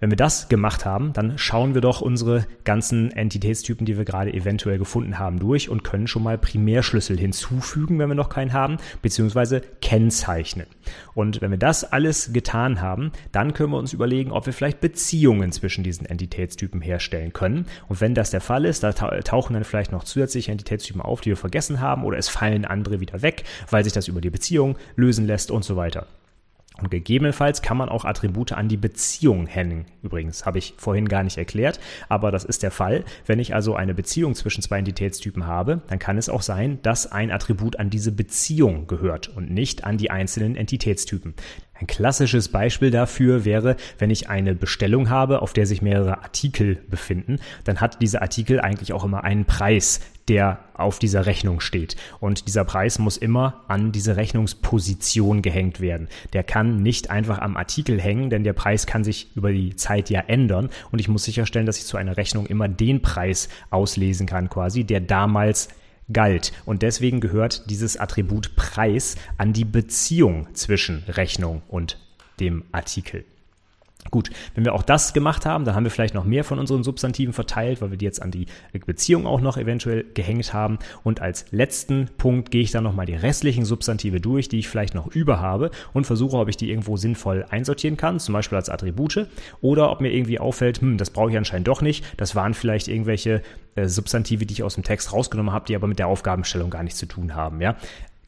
[0.00, 4.34] Wenn wir das gemacht haben, dann schauen wir doch unsere ganzen Entitätstypen, die wir gerade
[4.34, 8.78] eventuell gefunden haben, durch und können schon mal Primärschlüssel hinzufügen, wenn wir noch keinen haben,
[9.02, 10.66] beziehungsweise kennzeichnen.
[11.14, 14.80] Und wenn wir das alles getan haben, dann können wir uns überlegen, ob wir vielleicht
[14.80, 17.66] Beziehungen zwischen diesen Entitätstypen herstellen können.
[17.88, 21.30] Und wenn das der Fall ist, da tauchen dann vielleicht noch zusätzliche Entitätstypen auf, die
[21.30, 24.76] wir vergessen haben, oder es fallen andere wieder weg, weil sich das über die Beziehung
[24.96, 26.08] lösen lässt und so weiter.
[26.80, 29.86] Und gegebenenfalls kann man auch Attribute an die Beziehung hängen.
[30.02, 33.04] Übrigens, habe ich vorhin gar nicht erklärt, aber das ist der Fall.
[33.26, 37.10] Wenn ich also eine Beziehung zwischen zwei Entitätstypen habe, dann kann es auch sein, dass
[37.10, 41.34] ein Attribut an diese Beziehung gehört und nicht an die einzelnen Entitätstypen.
[41.74, 46.78] Ein klassisches Beispiel dafür wäre, wenn ich eine Bestellung habe, auf der sich mehrere Artikel
[46.88, 51.96] befinden, dann hat dieser Artikel eigentlich auch immer einen Preis, der auf dieser Rechnung steht.
[52.20, 56.08] Und dieser Preis muss immer an diese Rechnungsposition gehängt werden.
[56.32, 60.10] Der kann nicht einfach am Artikel hängen, denn der Preis kann sich über die Zeit
[60.10, 60.70] ja ändern.
[60.92, 64.84] Und ich muss sicherstellen, dass ich zu einer Rechnung immer den Preis auslesen kann, quasi,
[64.84, 65.68] der damals
[66.12, 66.52] galt.
[66.64, 71.98] Und deswegen gehört dieses Attribut Preis an die Beziehung zwischen Rechnung und
[72.40, 73.24] dem Artikel.
[74.10, 76.84] Gut, wenn wir auch das gemacht haben, dann haben wir vielleicht noch mehr von unseren
[76.84, 78.46] Substantiven verteilt, weil wir die jetzt an die
[78.86, 80.78] Beziehung auch noch eventuell gehängt haben.
[81.02, 84.94] Und als letzten Punkt gehe ich dann nochmal die restlichen Substantive durch, die ich vielleicht
[84.94, 88.68] noch über habe und versuche, ob ich die irgendwo sinnvoll einsortieren kann, zum Beispiel als
[88.68, 89.26] Attribute,
[89.60, 92.04] oder ob mir irgendwie auffällt, hm, das brauche ich anscheinend doch nicht.
[92.16, 93.42] Das waren vielleicht irgendwelche
[93.74, 96.82] äh, Substantive, die ich aus dem Text rausgenommen habe, die aber mit der Aufgabenstellung gar
[96.82, 97.60] nichts zu tun haben.
[97.60, 97.76] Ja?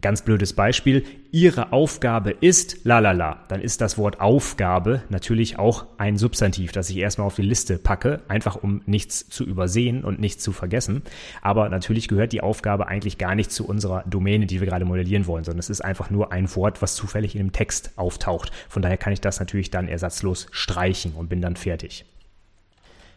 [0.03, 1.05] Ganz blödes Beispiel.
[1.33, 3.45] Ihre Aufgabe ist lalala.
[3.49, 7.79] Dann ist das Wort Aufgabe natürlich auch ein Substantiv, das ich erstmal auf die Liste
[7.79, 11.03] packe, einfach um nichts zu übersehen und nichts zu vergessen.
[11.41, 15.27] Aber natürlich gehört die Aufgabe eigentlich gar nicht zu unserer Domäne, die wir gerade modellieren
[15.27, 18.53] wollen, sondern es ist einfach nur ein Wort, was zufällig in dem Text auftaucht.
[18.69, 22.05] Von daher kann ich das natürlich dann ersatzlos streichen und bin dann fertig.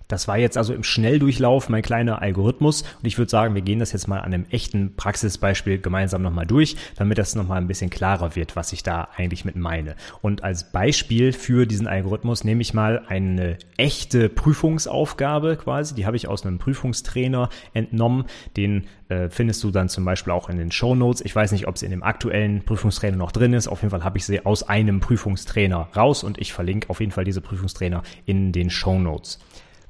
[0.10, 3.78] Das war jetzt also im Schnelldurchlauf mein kleiner Algorithmus und ich würde sagen, wir gehen
[3.78, 7.92] das jetzt mal an einem echten Praxisbeispiel gemeinsam nochmal durch, damit das nochmal ein bisschen
[7.92, 9.96] klarer wird, was ich da eigentlich mit meine.
[10.22, 16.18] Und als Beispiel für diesen Algorithmus nehme ich mal eine echte Prüfungsaufgabe quasi, die habe
[16.18, 18.26] ich aus einem Prüfungstrainer entnommen,
[18.58, 21.22] den äh, findest du dann zum Beispiel auch in den Show Notes.
[21.24, 23.68] Ich weiß nicht, ob sie in dem aktuellen Prüfungstrainer noch drin ist.
[23.68, 27.12] Auf jeden Fall habe ich sie aus einem Prüfungstrainer raus und ich verlinke auf jeden
[27.12, 29.40] Fall diese Prüfungstrainer in den Show Notes.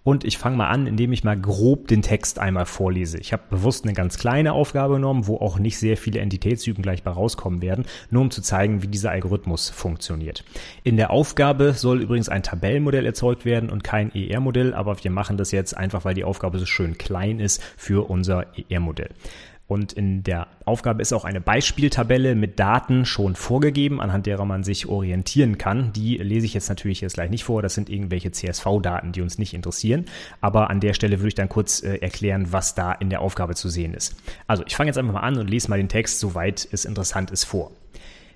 [0.04, 3.18] Und ich fange mal an, indem ich mal grob den Text einmal vorlese.
[3.20, 7.04] Ich habe bewusst eine ganz kleine Aufgabe genommen, wo auch nicht sehr viele Entitätstypen gleich
[7.04, 10.44] bei rauskommen werden, nur um zu zeigen, wie dieser Algorithmus funktioniert.
[10.84, 15.38] In der Aufgabe soll übrigens ein Tabellenmodell erzeugt werden und kein ER-Modell, aber wir machen
[15.38, 19.10] das jetzt einfach, weil die Aufgabe so schön klein ist für unser ER-Modell.
[19.70, 24.64] Und in der Aufgabe ist auch eine Beispieltabelle mit Daten schon vorgegeben, anhand derer man
[24.64, 25.94] sich orientieren kann.
[25.94, 27.62] Die lese ich jetzt natürlich jetzt gleich nicht vor.
[27.62, 30.06] Das sind irgendwelche CSV-Daten, die uns nicht interessieren.
[30.42, 33.54] Aber an der Stelle würde ich dann kurz äh, erklären, was da in der Aufgabe
[33.54, 34.16] zu sehen ist.
[34.48, 37.30] Also ich fange jetzt einfach mal an und lese mal den Text, soweit es interessant
[37.30, 37.70] ist, vor.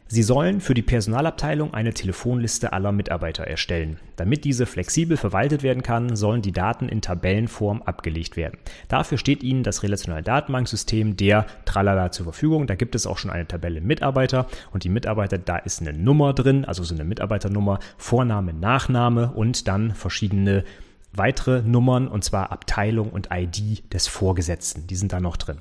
[0.07, 3.97] Sie sollen für die Personalabteilung eine Telefonliste aller Mitarbeiter erstellen.
[4.15, 8.59] Damit diese flexibel verwaltet werden kann, sollen die Daten in Tabellenform abgelegt werden.
[8.89, 12.67] Dafür steht Ihnen das relationale Datenbanksystem der Tralala zur Verfügung.
[12.67, 16.33] Da gibt es auch schon eine Tabelle Mitarbeiter und die Mitarbeiter, da ist eine Nummer
[16.33, 20.63] drin, also so eine Mitarbeiternummer, Vorname, Nachname und dann verschiedene
[21.13, 24.85] weitere Nummern und zwar Abteilung und ID des Vorgesetzten.
[24.87, 25.59] Die sind da noch drin.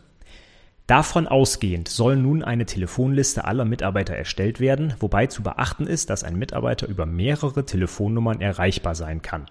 [0.87, 6.25] Davon ausgehend soll nun eine Telefonliste aller Mitarbeiter erstellt werden, wobei zu beachten ist, dass
[6.25, 9.47] ein Mitarbeiter über mehrere Telefonnummern erreichbar sein kann.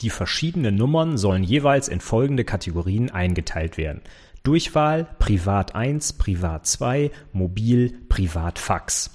[0.00, 4.00] Die verschiedenen Nummern sollen jeweils in folgende Kategorien eingeteilt werden.
[4.42, 9.10] Durchwahl Privat 1, Privat 2, Mobil, Privat Fax.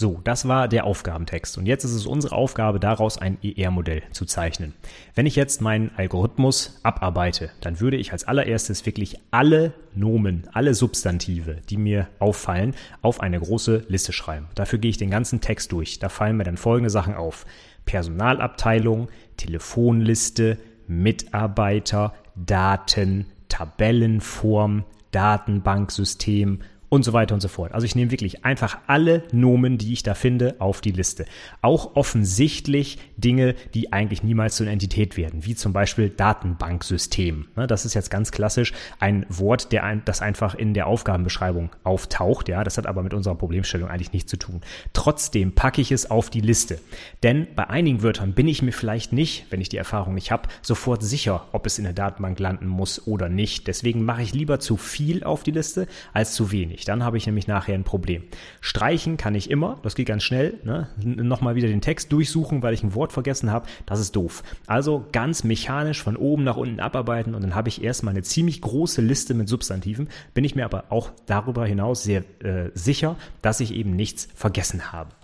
[0.00, 1.58] So, das war der Aufgabentext.
[1.58, 4.74] Und jetzt ist es unsere Aufgabe, daraus ein ER-Modell zu zeichnen.
[5.16, 10.74] Wenn ich jetzt meinen Algorithmus abarbeite, dann würde ich als allererstes wirklich alle Nomen, alle
[10.74, 14.46] Substantive, die mir auffallen, auf eine große Liste schreiben.
[14.54, 15.98] Dafür gehe ich den ganzen Text durch.
[15.98, 17.44] Da fallen mir dann folgende Sachen auf.
[17.84, 27.72] Personalabteilung, Telefonliste, Mitarbeiter, Daten, Tabellenform, Datenbanksystem und so weiter und so fort.
[27.72, 31.26] Also ich nehme wirklich einfach alle Nomen, die ich da finde, auf die Liste.
[31.60, 37.48] Auch offensichtlich Dinge, die eigentlich niemals zu einer Entität werden, wie zum Beispiel Datenbanksystem.
[37.56, 41.70] Ne, das ist jetzt ganz klassisch ein Wort, der ein, das einfach in der Aufgabenbeschreibung
[41.84, 42.48] auftaucht.
[42.48, 44.62] Ja, das hat aber mit unserer Problemstellung eigentlich nichts zu tun.
[44.92, 46.80] Trotzdem packe ich es auf die Liste.
[47.22, 50.48] Denn bei einigen Wörtern bin ich mir vielleicht nicht, wenn ich die Erfahrung nicht habe,
[50.62, 53.66] sofort sicher, ob es in der Datenbank landen muss oder nicht.
[53.66, 56.88] Deswegen mache ich lieber zu viel auf die Liste als zu wenig nicht.
[56.88, 58.22] Dann habe ich nämlich nachher ein Problem.
[58.60, 60.54] Streichen kann ich immer, das geht ganz schnell.
[60.64, 60.88] Ne?
[61.02, 63.68] Nochmal wieder den Text durchsuchen, weil ich ein Wort vergessen habe.
[63.86, 64.42] Das ist doof.
[64.66, 68.60] Also ganz mechanisch von oben nach unten abarbeiten und dann habe ich erstmal eine ziemlich
[68.60, 70.08] große Liste mit Substantiven.
[70.34, 74.92] Bin ich mir aber auch darüber hinaus sehr äh, sicher, dass ich eben nichts vergessen
[74.92, 75.17] habe.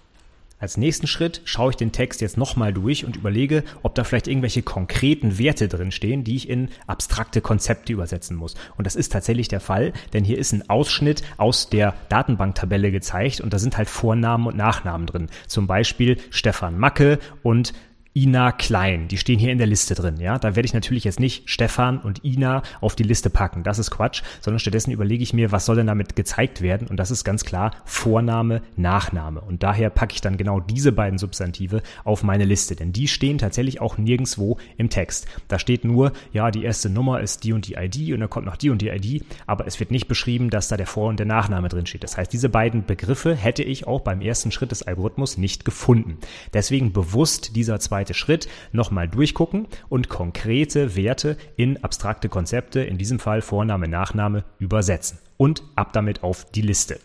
[0.58, 4.28] Als nächsten Schritt schaue ich den Text jetzt nochmal durch und überlege, ob da vielleicht
[4.28, 8.54] irgendwelche konkreten Werte drin stehen, die ich in abstrakte Konzepte übersetzen muss.
[8.76, 13.40] Und das ist tatsächlich der Fall, denn hier ist ein Ausschnitt aus der Datenbanktabelle gezeigt
[13.40, 15.28] und da sind halt Vornamen und Nachnamen drin.
[15.48, 17.72] Zum Beispiel Stefan Macke und
[18.16, 19.08] Ina Klein.
[19.08, 20.38] Die stehen hier in der Liste drin, ja.
[20.38, 23.64] Da werde ich natürlich jetzt nicht Stefan und Ina auf die Liste packen.
[23.64, 26.86] Das ist Quatsch, sondern stattdessen überlege ich mir, was soll denn damit gezeigt werden?
[26.86, 29.40] Und das ist ganz klar Vorname, Nachname.
[29.40, 33.38] Und daher packe ich dann genau diese beiden Substantive auf meine Liste, denn die stehen
[33.38, 35.26] tatsächlich auch nirgendswo im Text.
[35.48, 38.46] Da steht nur, ja, die erste Nummer ist die und die ID und dann kommt
[38.46, 41.18] noch die und die ID, aber es wird nicht beschrieben, dass da der Vor- und
[41.18, 42.04] der Nachname drin steht.
[42.04, 46.18] Das heißt, diese beiden Begriffe hätte ich auch beim ersten Schritt des Algorithmus nicht gefunden.
[46.52, 52.98] Deswegen bewusst dieser zweite zweite Schritt, nochmal durchgucken und konkrete Werte in abstrakte Konzepte, in
[52.98, 55.18] diesem Fall Vorname, Nachname, übersetzen.
[55.36, 57.00] Und ab damit auf die Liste.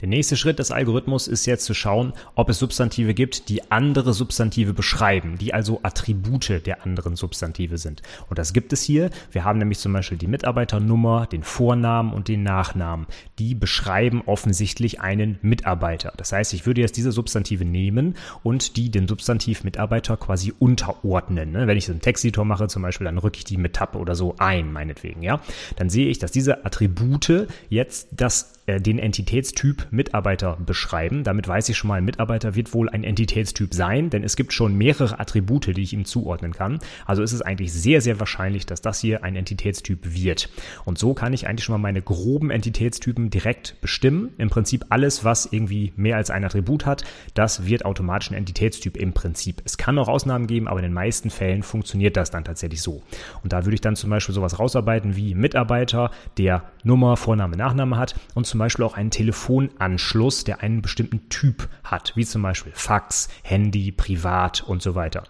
[0.00, 4.14] Der nächste Schritt des Algorithmus ist jetzt zu schauen, ob es Substantive gibt, die andere
[4.14, 8.00] Substantive beschreiben, die also Attribute der anderen Substantive sind.
[8.28, 9.10] Und das gibt es hier.
[9.30, 13.06] Wir haben nämlich zum Beispiel die Mitarbeiternummer, den Vornamen und den Nachnamen.
[13.38, 16.14] Die beschreiben offensichtlich einen Mitarbeiter.
[16.16, 21.52] Das heißt, ich würde jetzt diese Substantive nehmen und die dem Substantiv Mitarbeiter quasi unterordnen.
[21.52, 21.66] Ne?
[21.66, 24.14] Wenn ich so einen Texteditor mache zum Beispiel, dann rücke ich die mit Tab oder
[24.14, 25.22] so ein, meinetwegen.
[25.22, 25.40] Ja,
[25.76, 31.24] Dann sehe ich, dass diese Attribute jetzt das den Entitätstyp Mitarbeiter beschreiben.
[31.24, 34.76] Damit weiß ich schon mal, Mitarbeiter wird wohl ein Entitätstyp sein, denn es gibt schon
[34.76, 36.78] mehrere Attribute, die ich ihm zuordnen kann.
[37.06, 40.50] Also ist es eigentlich sehr, sehr wahrscheinlich, dass das hier ein Entitätstyp wird.
[40.84, 44.34] Und so kann ich eigentlich schon mal meine groben Entitätstypen direkt bestimmen.
[44.38, 47.04] Im Prinzip alles, was irgendwie mehr als ein Attribut hat,
[47.34, 49.62] das wird automatisch ein Entitätstyp im Prinzip.
[49.64, 53.02] Es kann auch Ausnahmen geben, aber in den meisten Fällen funktioniert das dann tatsächlich so.
[53.42, 57.96] Und da würde ich dann zum Beispiel sowas rausarbeiten wie Mitarbeiter, der Nummer, Vorname, Nachname
[57.96, 62.72] hat und zum Beispiel auch einen Telefonanschluss, der einen bestimmten Typ hat, wie zum Beispiel
[62.74, 65.24] Fax, Handy, Privat und so weiter.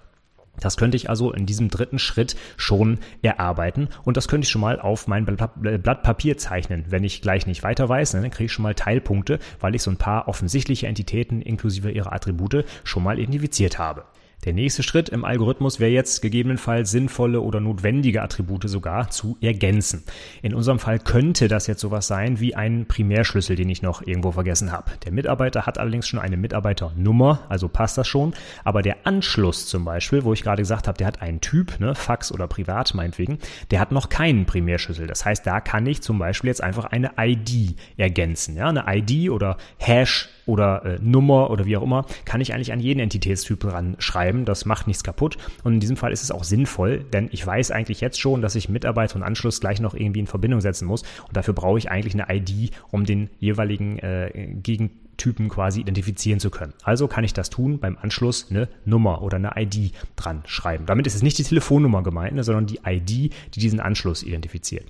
[0.60, 4.60] Das könnte ich also in diesem dritten Schritt schon erarbeiten und das könnte ich schon
[4.60, 6.84] mal auf mein Blatt Papier zeichnen.
[6.88, 9.82] Wenn ich gleich nicht weiter weiß, ne, dann kriege ich schon mal Teilpunkte, weil ich
[9.82, 14.04] so ein paar offensichtliche Entitäten inklusive ihrer Attribute schon mal identifiziert habe.
[14.44, 20.02] Der nächste Schritt im Algorithmus wäre jetzt gegebenenfalls sinnvolle oder notwendige Attribute sogar zu ergänzen.
[20.40, 24.32] In unserem Fall könnte das jetzt sowas sein wie ein Primärschlüssel, den ich noch irgendwo
[24.32, 24.92] vergessen habe.
[25.04, 28.32] Der Mitarbeiter hat allerdings schon eine Mitarbeiternummer, also passt das schon.
[28.64, 31.94] Aber der Anschluss zum Beispiel, wo ich gerade gesagt habe, der hat einen Typ, ne,
[31.94, 33.38] Fax oder Privat meinetwegen,
[33.70, 35.06] der hat noch keinen Primärschlüssel.
[35.06, 38.56] Das heißt, da kann ich zum Beispiel jetzt einfach eine ID ergänzen.
[38.56, 42.72] Ja, eine ID oder Hash oder äh, Nummer oder wie auch immer, kann ich eigentlich
[42.72, 44.44] an jeden Entitätstyp dran schreiben.
[44.44, 45.38] Das macht nichts kaputt.
[45.62, 48.56] Und in diesem Fall ist es auch sinnvoll, denn ich weiß eigentlich jetzt schon, dass
[48.56, 51.02] ich Mitarbeiter und Anschluss gleich noch irgendwie in Verbindung setzen muss.
[51.26, 56.40] Und dafür brauche ich eigentlich eine ID, um den jeweiligen äh, Gegen Typen quasi identifizieren
[56.40, 56.72] zu können.
[56.82, 60.86] Also kann ich das tun, beim Anschluss eine Nummer oder eine ID dran schreiben.
[60.86, 64.86] Damit ist es nicht die Telefonnummer gemeint, ne, sondern die ID, die diesen Anschluss identifiziert.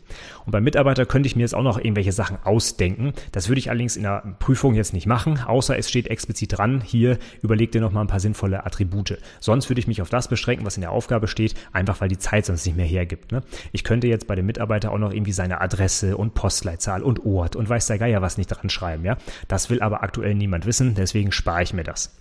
[0.47, 3.12] Und beim Mitarbeiter könnte ich mir jetzt auch noch irgendwelche Sachen ausdenken.
[3.33, 6.81] Das würde ich allerdings in der Prüfung jetzt nicht machen, außer es steht explizit dran,
[6.81, 9.19] hier überleg dir noch mal ein paar sinnvolle Attribute.
[9.40, 12.19] Sonst würde ich mich auf das beschränken, was in der Aufgabe steht, einfach weil die
[12.19, 13.33] Zeit sonst nicht mehr hergibt.
[13.33, 13.43] Ne?
[13.73, 17.57] Ich könnte jetzt bei dem Mitarbeiter auch noch irgendwie seine Adresse und Postleitzahl und Ort
[17.57, 19.05] und weiß der Geier was nicht dran schreiben.
[19.05, 19.16] Ja?
[19.49, 22.14] Das will aber aktuell aktuell niemand wissen, deswegen spare ich mir das.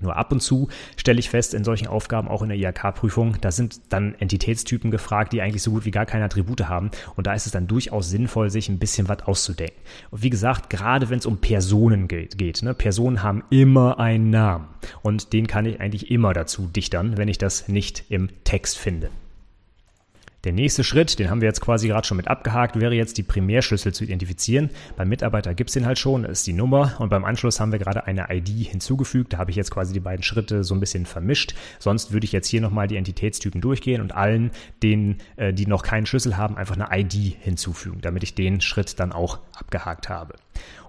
[0.00, 3.50] Nur ab und zu stelle ich fest, in solchen Aufgaben, auch in der IHK-Prüfung, da
[3.50, 6.90] sind dann Entitätstypen gefragt, die eigentlich so gut wie gar keine Attribute haben.
[7.14, 9.76] Und da ist es dann durchaus sinnvoll, sich ein bisschen was auszudenken.
[10.10, 12.74] Und wie gesagt, gerade wenn es um Personen geht, geht ne?
[12.74, 14.68] Personen haben immer einen Namen.
[15.02, 19.10] Und den kann ich eigentlich immer dazu dichtern, wenn ich das nicht im Text finde.
[20.46, 23.24] Der nächste Schritt, den haben wir jetzt quasi gerade schon mit abgehakt, wäre jetzt die
[23.24, 24.70] Primärschlüssel zu identifizieren.
[24.96, 27.80] Beim Mitarbeiter gibt es den halt schon, ist die Nummer und beim Anschluss haben wir
[27.80, 29.32] gerade eine ID hinzugefügt.
[29.32, 31.56] Da habe ich jetzt quasi die beiden Schritte so ein bisschen vermischt.
[31.80, 34.52] Sonst würde ich jetzt hier nochmal die Entitätstypen durchgehen und allen,
[34.84, 39.00] denen, äh, die noch keinen Schlüssel haben, einfach eine ID hinzufügen, damit ich den Schritt
[39.00, 40.36] dann auch abgehakt habe.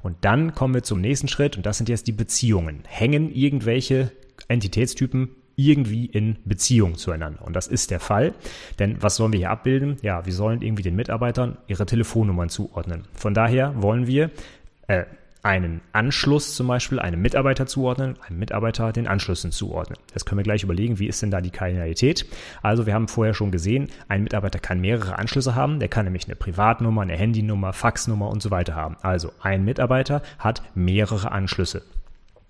[0.03, 2.83] Und dann kommen wir zum nächsten Schritt und das sind jetzt die Beziehungen.
[2.85, 4.11] Hängen irgendwelche
[4.49, 7.41] Entitätstypen irgendwie in Beziehung zueinander.
[7.41, 8.33] Und das ist der Fall.
[8.79, 9.97] Denn was sollen wir hier abbilden?
[10.03, 13.05] Ja, wir sollen irgendwie den Mitarbeitern ihre Telefonnummern zuordnen.
[13.13, 14.29] Von daher wollen wir
[14.87, 15.05] äh,
[15.41, 19.97] einen Anschluss zum Beispiel einem Mitarbeiter zuordnen, einem Mitarbeiter den Anschlüssen zuordnen.
[20.13, 22.25] Das können wir gleich überlegen, wie ist denn da die Kardinalität.
[22.61, 25.79] Also wir haben vorher schon gesehen, ein Mitarbeiter kann mehrere Anschlüsse haben.
[25.79, 28.97] Der kann nämlich eine Privatnummer, eine Handynummer, Faxnummer und so weiter haben.
[29.01, 31.81] Also ein Mitarbeiter hat mehrere Anschlüsse.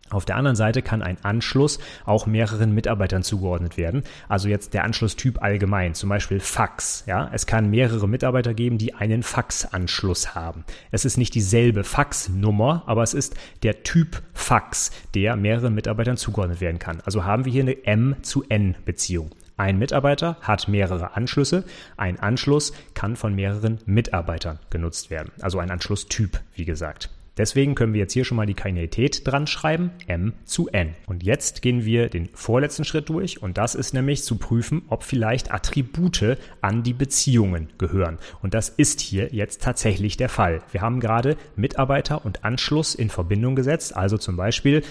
[0.09, 4.03] Auf der anderen Seite kann ein Anschluss auch mehreren Mitarbeitern zugeordnet werden.
[4.29, 7.03] Also jetzt der Anschlusstyp allgemein, zum Beispiel Fax.
[7.07, 10.63] Ja, es kann mehrere Mitarbeiter geben, die einen Faxanschluss haben.
[10.91, 16.61] Es ist nicht dieselbe Faxnummer, aber es ist der Typ Fax, der mehreren Mitarbeitern zugeordnet
[16.61, 17.01] werden kann.
[17.05, 19.31] Also haben wir hier eine M zu N Beziehung.
[19.57, 21.63] Ein Mitarbeiter hat mehrere Anschlüsse.
[21.97, 25.31] Ein Anschluss kann von mehreren Mitarbeitern genutzt werden.
[25.41, 27.09] Also ein Anschlusstyp, wie gesagt.
[27.37, 30.95] Deswegen können wir jetzt hier schon mal die Kainität dran schreiben, m zu n.
[31.05, 35.03] Und jetzt gehen wir den vorletzten Schritt durch und das ist nämlich zu prüfen, ob
[35.03, 38.17] vielleicht Attribute an die Beziehungen gehören.
[38.41, 40.61] Und das ist hier jetzt tatsächlich der Fall.
[40.71, 44.83] Wir haben gerade Mitarbeiter und Anschluss in Verbindung gesetzt, also zum Beispiel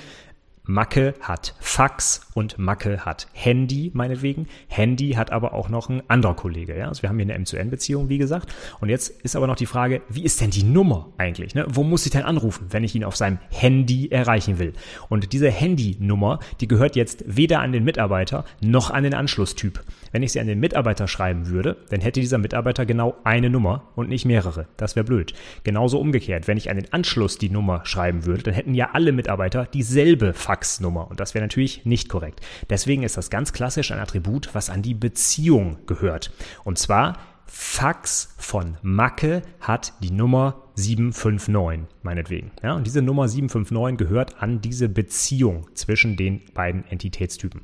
[0.66, 4.48] Macke hat Fax und Macke hat Handy, meinetwegen.
[4.66, 6.76] Handy hat aber auch noch ein anderer Kollege.
[6.76, 6.88] Ja?
[6.88, 8.52] Also wir haben hier eine M-zu-N-Beziehung, wie gesagt.
[8.80, 11.54] Und jetzt ist aber noch die Frage, wie ist denn die Nummer eigentlich?
[11.54, 11.64] Ne?
[11.68, 14.72] Wo muss ich denn anrufen, wenn ich ihn auf seinem Handy erreichen will?
[15.08, 19.82] Und diese Handynummer, die gehört jetzt weder an den Mitarbeiter noch an den Anschlusstyp.
[20.12, 23.88] Wenn ich sie an den Mitarbeiter schreiben würde, dann hätte dieser Mitarbeiter genau eine Nummer
[23.94, 24.66] und nicht mehrere.
[24.76, 25.34] Das wäre blöd.
[25.64, 29.12] Genauso umgekehrt, wenn ich an den Anschluss die Nummer schreiben würde, dann hätten ja alle
[29.12, 32.40] Mitarbeiter dieselbe Faxnummer und das wäre natürlich nicht korrekt.
[32.70, 36.32] Deswegen ist das ganz klassisch ein Attribut, was an die Beziehung gehört.
[36.64, 42.50] Und zwar Fax von Macke hat die Nummer 759, meinetwegen.
[42.62, 47.62] Ja, und diese Nummer 759 gehört an diese Beziehung zwischen den beiden Entitätstypen.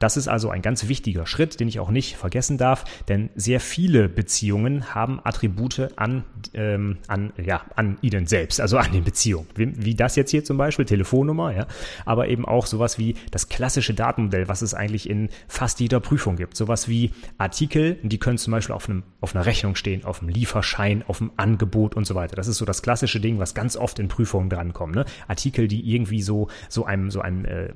[0.00, 3.60] Das ist also ein ganz wichtiger Schritt, den ich auch nicht vergessen darf, denn sehr
[3.60, 6.24] viele Beziehungen haben Attribute an,
[6.54, 9.46] ähm, an, ja, an ihnen selbst, also an den Beziehungen.
[9.54, 11.66] Wie, wie das jetzt hier zum Beispiel, Telefonnummer, ja,
[12.06, 16.36] aber eben auch sowas wie das klassische Datenmodell, was es eigentlich in fast jeder Prüfung
[16.36, 16.56] gibt.
[16.56, 20.30] Sowas wie Artikel, die können zum Beispiel auf, einem, auf einer Rechnung stehen, auf einem
[20.30, 22.36] Lieferschein, auf einem Angebot und so weiter.
[22.36, 24.94] Das ist so das klassische Ding, was ganz oft in Prüfungen drankommt.
[24.94, 25.04] Ne?
[25.28, 27.68] Artikel, die irgendwie so, so einem, so einem äh,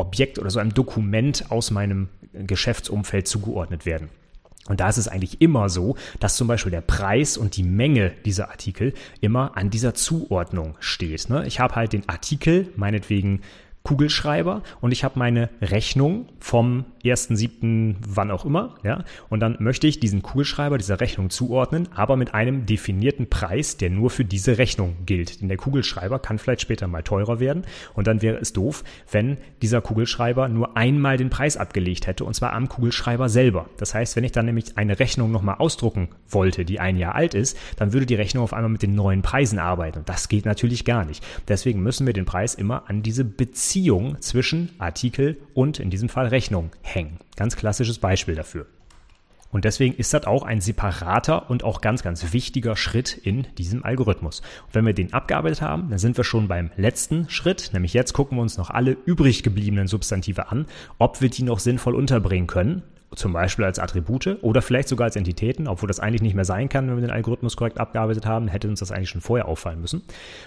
[0.00, 4.08] Objekt oder so einem Dokument aus meinem Geschäftsumfeld zugeordnet werden.
[4.68, 8.12] Und da ist es eigentlich immer so, dass zum Beispiel der Preis und die Menge
[8.24, 11.28] dieser Artikel immer an dieser Zuordnung steht.
[11.28, 11.46] Ne?
[11.46, 13.40] Ich habe halt den Artikel, meinetwegen
[13.90, 17.96] Kugelschreiber und ich habe meine Rechnung vom 1.7.
[18.06, 22.32] wann auch immer, ja, und dann möchte ich diesen Kugelschreiber dieser Rechnung zuordnen, aber mit
[22.32, 25.40] einem definierten Preis, der nur für diese Rechnung gilt.
[25.40, 27.64] Denn der Kugelschreiber kann vielleicht später mal teurer werden
[27.94, 32.34] und dann wäre es doof, wenn dieser Kugelschreiber nur einmal den Preis abgelegt hätte und
[32.34, 33.68] zwar am Kugelschreiber selber.
[33.76, 37.34] Das heißt, wenn ich dann nämlich eine Rechnung nochmal ausdrucken wollte, die ein Jahr alt
[37.34, 40.44] ist, dann würde die Rechnung auf einmal mit den neuen Preisen arbeiten und das geht
[40.44, 41.26] natürlich gar nicht.
[41.48, 43.79] Deswegen müssen wir den Preis immer an diese Beziehung
[44.20, 47.18] zwischen Artikel und in diesem Fall Rechnung hängen.
[47.36, 48.66] Ganz klassisches Beispiel dafür.
[49.52, 53.84] Und deswegen ist das auch ein separater und auch ganz, ganz wichtiger Schritt in diesem
[53.84, 54.40] Algorithmus.
[54.66, 58.12] Und wenn wir den abgearbeitet haben, dann sind wir schon beim letzten Schritt, nämlich jetzt
[58.12, 60.66] gucken wir uns noch alle übrig gebliebenen Substantive an,
[60.98, 62.82] ob wir die noch sinnvoll unterbringen können
[63.14, 66.68] zum Beispiel als Attribute oder vielleicht sogar als Entitäten, obwohl das eigentlich nicht mehr sein
[66.68, 69.80] kann, wenn wir den Algorithmus korrekt abgearbeitet haben, hätte uns das eigentlich schon vorher auffallen
[69.80, 70.02] müssen.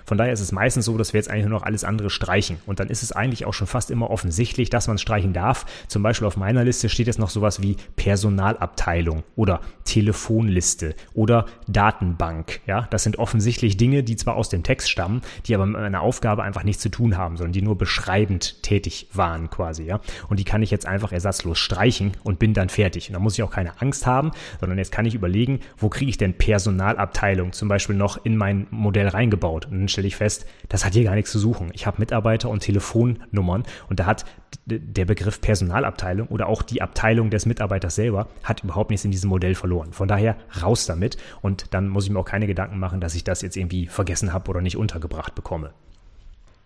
[0.05, 2.57] Von daher ist es meistens so, dass wir jetzt eigentlich nur noch alles andere streichen.
[2.65, 5.65] Und dann ist es eigentlich auch schon fast immer offensichtlich, dass man streichen darf.
[5.87, 12.61] Zum Beispiel auf meiner Liste steht jetzt noch sowas wie Personalabteilung oder Telefonliste oder Datenbank.
[12.65, 16.01] Ja, das sind offensichtlich Dinge, die zwar aus dem Text stammen, die aber mit einer
[16.01, 19.83] Aufgabe einfach nichts zu tun haben, sondern die nur beschreibend tätig waren quasi.
[19.83, 19.99] Ja,
[20.29, 23.09] und die kann ich jetzt einfach ersatzlos streichen und bin dann fertig.
[23.09, 26.09] Und da muss ich auch keine Angst haben, sondern jetzt kann ich überlegen, wo kriege
[26.09, 29.65] ich denn Personalabteilung zum Beispiel noch in mein Modell reingebaut.
[29.65, 31.71] Und dann stelle ich fest, das hat hier gar nichts zu suchen.
[31.73, 34.25] Ich habe Mitarbeiter und Telefonnummern und da hat
[34.65, 39.29] der Begriff Personalabteilung oder auch die Abteilung des Mitarbeiters selber hat überhaupt nichts in diesem
[39.29, 39.93] Modell verloren.
[39.93, 43.23] Von daher raus damit und dann muss ich mir auch keine Gedanken machen, dass ich
[43.23, 45.73] das jetzt irgendwie vergessen habe oder nicht untergebracht bekomme.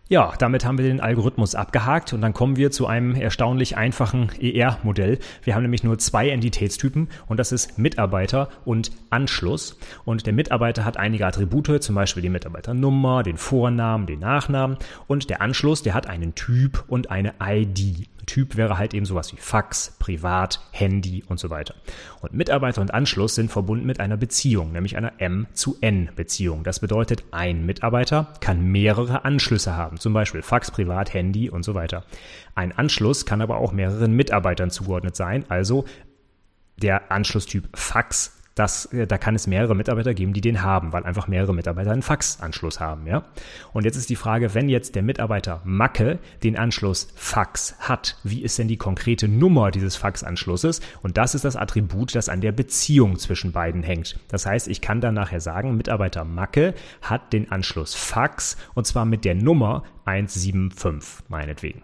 [0.09, 4.29] Ja, damit haben wir den Algorithmus abgehakt und dann kommen wir zu einem erstaunlich einfachen
[4.39, 5.19] ER-Modell.
[5.43, 9.77] Wir haben nämlich nur zwei Entitätstypen und das ist Mitarbeiter und Anschluss.
[10.05, 14.77] Und der Mitarbeiter hat einige Attribute, zum Beispiel die Mitarbeiternummer, den Vornamen, den Nachnamen
[15.07, 18.07] und der Anschluss, der hat einen Typ und eine ID.
[18.27, 21.73] Typ wäre halt eben sowas wie Fax, Privat, Handy und so weiter.
[22.21, 26.63] Und Mitarbeiter und Anschluss sind verbunden mit einer Beziehung, nämlich einer M zu N Beziehung.
[26.63, 31.73] Das bedeutet, ein Mitarbeiter kann mehrere Anschlüsse haben, zum Beispiel Fax, Privat, Handy und so
[31.73, 32.03] weiter.
[32.53, 35.85] Ein Anschluss kann aber auch mehreren Mitarbeitern zugeordnet sein, also
[36.75, 41.03] der Anschlusstyp Fax das, äh, da kann es mehrere Mitarbeiter geben, die den haben, weil
[41.03, 43.23] einfach mehrere Mitarbeiter einen Faxanschluss haben, ja.
[43.73, 48.41] Und jetzt ist die Frage, wenn jetzt der Mitarbeiter Macke den Anschluss Fax hat, wie
[48.41, 50.81] ist denn die konkrete Nummer dieses Faxanschlusses?
[51.01, 54.19] Und das ist das Attribut, das an der Beziehung zwischen beiden hängt.
[54.27, 59.05] Das heißt, ich kann dann nachher sagen, Mitarbeiter Macke hat den Anschluss Fax und zwar
[59.05, 61.83] mit der Nummer 175, meinetwegen.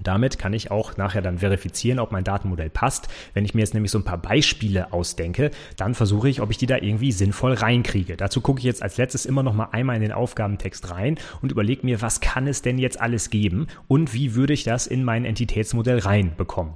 [0.00, 3.08] Und damit kann ich auch nachher dann verifizieren, ob mein Datenmodell passt.
[3.34, 6.56] Wenn ich mir jetzt nämlich so ein paar Beispiele ausdenke, dann versuche ich, ob ich
[6.56, 8.16] die da irgendwie sinnvoll reinkriege.
[8.16, 11.52] Dazu gucke ich jetzt als letztes immer noch mal einmal in den Aufgabentext rein und
[11.52, 15.04] überlege mir, was kann es denn jetzt alles geben und wie würde ich das in
[15.04, 16.72] mein Entitätsmodell reinbekommen.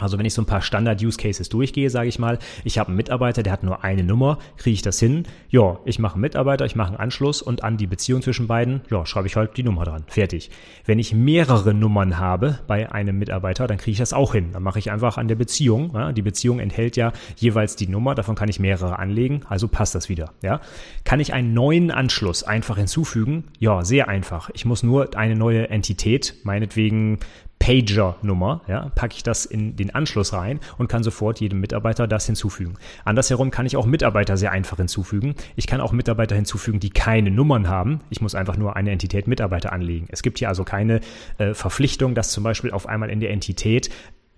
[0.00, 3.44] Also wenn ich so ein paar Standard-Use-Cases durchgehe, sage ich mal, ich habe einen Mitarbeiter,
[3.44, 5.22] der hat nur eine Nummer, kriege ich das hin?
[5.50, 8.80] Ja, ich mache einen Mitarbeiter, ich mache einen Anschluss und an die Beziehung zwischen beiden,
[8.90, 10.02] ja, schreibe ich halt die Nummer dran.
[10.08, 10.50] Fertig.
[10.84, 14.50] Wenn ich mehrere Nummern habe bei einem Mitarbeiter, dann kriege ich das auch hin.
[14.52, 15.92] Dann mache ich einfach an der Beziehung.
[15.94, 19.94] Ja, die Beziehung enthält ja jeweils die Nummer, davon kann ich mehrere anlegen, also passt
[19.94, 20.32] das wieder.
[20.42, 20.60] Ja.
[21.04, 23.44] Kann ich einen neuen Anschluss einfach hinzufügen?
[23.60, 24.50] Ja, sehr einfach.
[24.54, 27.20] Ich muss nur eine neue Entität, meinetwegen
[27.64, 32.26] Pager-Nummer, ja, packe ich das in den Anschluss rein und kann sofort jedem Mitarbeiter das
[32.26, 32.74] hinzufügen.
[33.06, 35.34] Andersherum kann ich auch Mitarbeiter sehr einfach hinzufügen.
[35.56, 38.00] Ich kann auch Mitarbeiter hinzufügen, die keine Nummern haben.
[38.10, 40.08] Ich muss einfach nur eine Entität Mitarbeiter anlegen.
[40.10, 41.00] Es gibt hier also keine
[41.38, 43.88] äh, Verpflichtung, dass zum Beispiel auf einmal in der Entität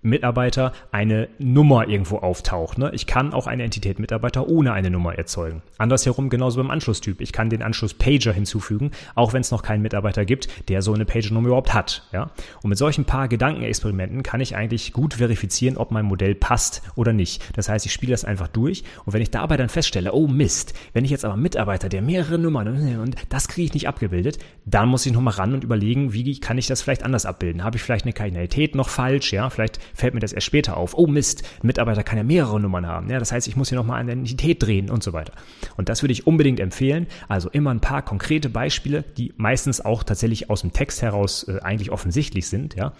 [0.07, 2.79] Mitarbeiter eine Nummer irgendwo auftaucht.
[2.79, 2.91] Ne?
[2.95, 5.63] Ich kann auch eine Entität Mitarbeiter ohne eine Nummer erzeugen.
[5.79, 7.21] Andersherum genauso beim Anschlusstyp.
[7.21, 10.95] Ich kann den Anschluss Pager hinzufügen, auch wenn es noch keinen Mitarbeiter gibt, der so
[10.95, 12.09] eine Pager-Nummer überhaupt hat.
[12.13, 12.31] Ja?
[12.63, 17.13] Und mit solchen paar Gedankenexperimenten kann ich eigentlich gut verifizieren, ob mein Modell passt oder
[17.13, 17.43] nicht.
[17.57, 20.75] Das heißt, ich spiele das einfach durch und wenn ich dabei dann feststelle, oh Mist,
[20.93, 22.69] wenn ich jetzt aber Mitarbeiter, der mehrere Nummern
[23.01, 26.59] und das kriege ich nicht abgebildet, dann muss ich nochmal ran und überlegen, wie kann
[26.59, 27.65] ich das vielleicht anders abbilden?
[27.65, 29.33] Habe ich vielleicht eine Kardinalität noch falsch?
[29.33, 30.95] Ja, vielleicht fällt mir das erst später auf.
[30.97, 33.11] Oh Mist, ein Mitarbeiter kann ja mehrere Nummern haben.
[33.11, 35.33] Ja, das heißt, ich muss hier nochmal an der Identität drehen und so weiter.
[35.77, 37.07] Und das würde ich unbedingt empfehlen.
[37.29, 41.61] Also immer ein paar konkrete Beispiele, die meistens auch tatsächlich aus dem Text heraus äh,
[41.63, 42.77] eigentlich offensichtlich sind.
[42.77, 42.93] Ja,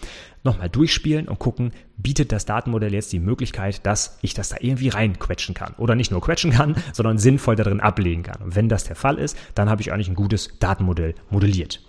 [0.43, 4.89] nochmal durchspielen und gucken, bietet das Datenmodell jetzt die Möglichkeit, dass ich das da irgendwie
[4.89, 5.75] reinquetschen kann.
[5.77, 8.43] Oder nicht nur quetschen kann, sondern sinnvoll darin ablegen kann.
[8.43, 11.81] Und wenn das der Fall ist, dann habe ich eigentlich ein gutes Datenmodell modelliert.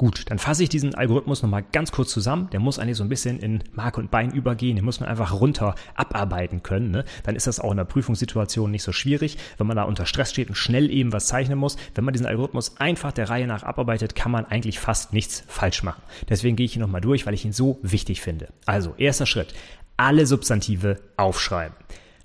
[0.00, 2.48] Gut, dann fasse ich diesen Algorithmus nochmal ganz kurz zusammen.
[2.52, 4.76] Der muss eigentlich so ein bisschen in Mark und Bein übergehen.
[4.76, 6.90] Den muss man einfach runter abarbeiten können.
[6.90, 7.04] Ne?
[7.24, 10.30] Dann ist das auch in der Prüfungssituation nicht so schwierig, wenn man da unter Stress
[10.30, 11.76] steht und schnell eben was zeichnen muss.
[11.94, 15.82] Wenn man diesen Algorithmus einfach der Reihe nach abarbeitet, kann man eigentlich fast nichts falsch
[15.82, 16.00] machen.
[16.30, 18.48] Deswegen gehe ich ihn nochmal durch, weil ich ihn so wichtig finde.
[18.64, 19.52] Also, erster Schritt.
[19.98, 21.76] Alle Substantive aufschreiben.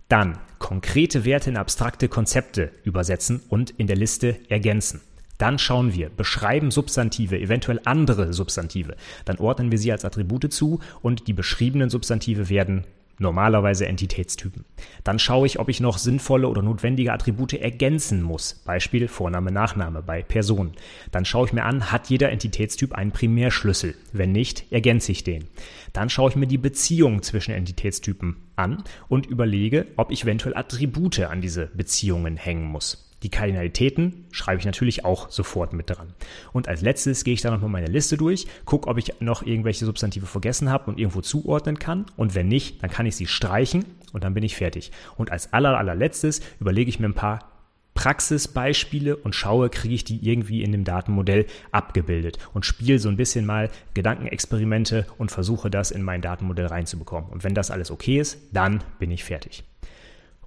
[0.07, 5.01] Dann konkrete Werte in abstrakte Konzepte übersetzen und in der Liste ergänzen.
[5.37, 8.95] Dann schauen wir, beschreiben Substantive, eventuell andere Substantive.
[9.25, 12.85] Dann ordnen wir sie als Attribute zu und die beschriebenen Substantive werden
[13.19, 14.65] normalerweise Entitätstypen.
[15.03, 18.55] Dann schaue ich, ob ich noch sinnvolle oder notwendige Attribute ergänzen muss.
[18.65, 20.73] Beispiel Vorname, Nachname bei Personen.
[21.11, 23.95] Dann schaue ich mir an, hat jeder Entitätstyp einen Primärschlüssel?
[24.11, 25.45] Wenn nicht, ergänze ich den.
[25.93, 31.21] Dann schaue ich mir die Beziehung zwischen Entitätstypen an und überlege, ob ich eventuell Attribute
[31.21, 33.04] an diese Beziehungen hängen muss.
[33.23, 36.13] Die Kardinalitäten schreibe ich natürlich auch sofort mit dran.
[36.53, 39.85] Und als letztes gehe ich dann nochmal meine Liste durch, gucke, ob ich noch irgendwelche
[39.85, 42.05] Substantive vergessen habe und irgendwo zuordnen kann.
[42.17, 44.91] Und wenn nicht, dann kann ich sie streichen und dann bin ich fertig.
[45.17, 47.51] Und als aller, allerletztes überlege ich mir ein paar
[47.95, 53.15] Praxisbeispiele und schaue, kriege ich die irgendwie in dem Datenmodell abgebildet und spiele so ein
[53.15, 57.31] bisschen mal Gedankenexperimente und versuche das in mein Datenmodell reinzubekommen.
[57.31, 59.63] Und wenn das alles okay ist, dann bin ich fertig.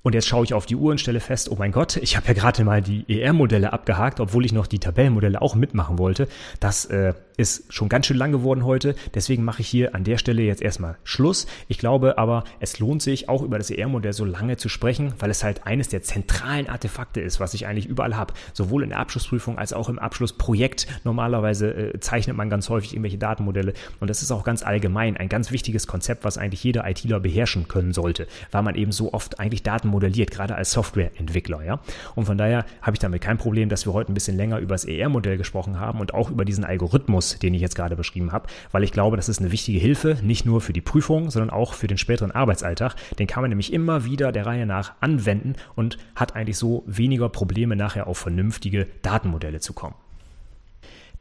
[0.03, 2.29] Und jetzt schaue ich auf die Uhr und stelle fest, oh mein Gott, ich habe
[2.29, 6.29] ja gerade mal die ER-Modelle abgehakt, obwohl ich noch die Tabellenmodelle auch mitmachen wollte.
[6.61, 8.95] Das äh, ist schon ganz schön lang geworden heute.
[9.15, 11.47] Deswegen mache ich hier an der Stelle jetzt erstmal Schluss.
[11.69, 15.31] Ich glaube aber, es lohnt sich auch über das ER-Modell so lange zu sprechen, weil
[15.31, 18.35] es halt eines der zentralen Artefakte ist, was ich eigentlich überall habe.
[18.53, 20.89] Sowohl in der Abschlussprüfung als auch im Abschlussprojekt.
[21.05, 23.73] Normalerweise äh, zeichnet man ganz häufig irgendwelche Datenmodelle.
[24.01, 27.69] Und das ist auch ganz allgemein ein ganz wichtiges Konzept, was eigentlich jeder ITler beherrschen
[27.69, 31.65] können sollte, weil man eben so oft eigentlich Daten Daten modelliert, gerade als Softwareentwickler.
[31.65, 31.81] Ja?
[32.15, 34.75] Und von daher habe ich damit kein Problem, dass wir heute ein bisschen länger über
[34.75, 38.49] das ER-Modell gesprochen haben und auch über diesen Algorithmus, den ich jetzt gerade beschrieben habe,
[38.73, 41.75] weil ich glaube, das ist eine wichtige Hilfe, nicht nur für die Prüfung, sondern auch
[41.75, 42.95] für den späteren Arbeitsalltag.
[43.19, 47.29] Den kann man nämlich immer wieder der Reihe nach anwenden und hat eigentlich so weniger
[47.29, 49.95] Probleme, nachher auf vernünftige Datenmodelle zu kommen.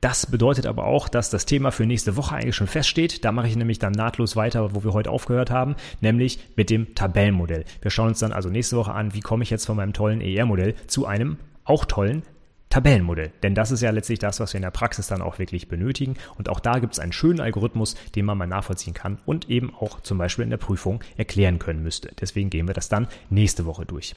[0.02, 3.26] Das bedeutet aber auch, dass das Thema für nächste Woche eigentlich schon feststeht.
[3.26, 6.94] Da mache ich nämlich dann nahtlos weiter, wo wir heute aufgehört haben, nämlich mit dem
[6.94, 7.66] Tabellenmodell.
[7.82, 10.22] Wir schauen uns dann also nächste Woche an, wie komme ich jetzt von meinem tollen
[10.22, 12.24] ER-Modell zu einem auch tollen
[12.70, 13.32] Tabellenmodell.
[13.44, 16.16] Denn das ist ja letztlich das, was wir in der Praxis dann auch wirklich benötigen.
[16.38, 19.74] Und auch da gibt es einen schönen Algorithmus, den man mal nachvollziehen kann und eben
[19.74, 22.12] auch zum Beispiel in der Prüfung erklären können müsste.
[22.20, 24.16] Deswegen gehen wir das dann nächste Woche durch.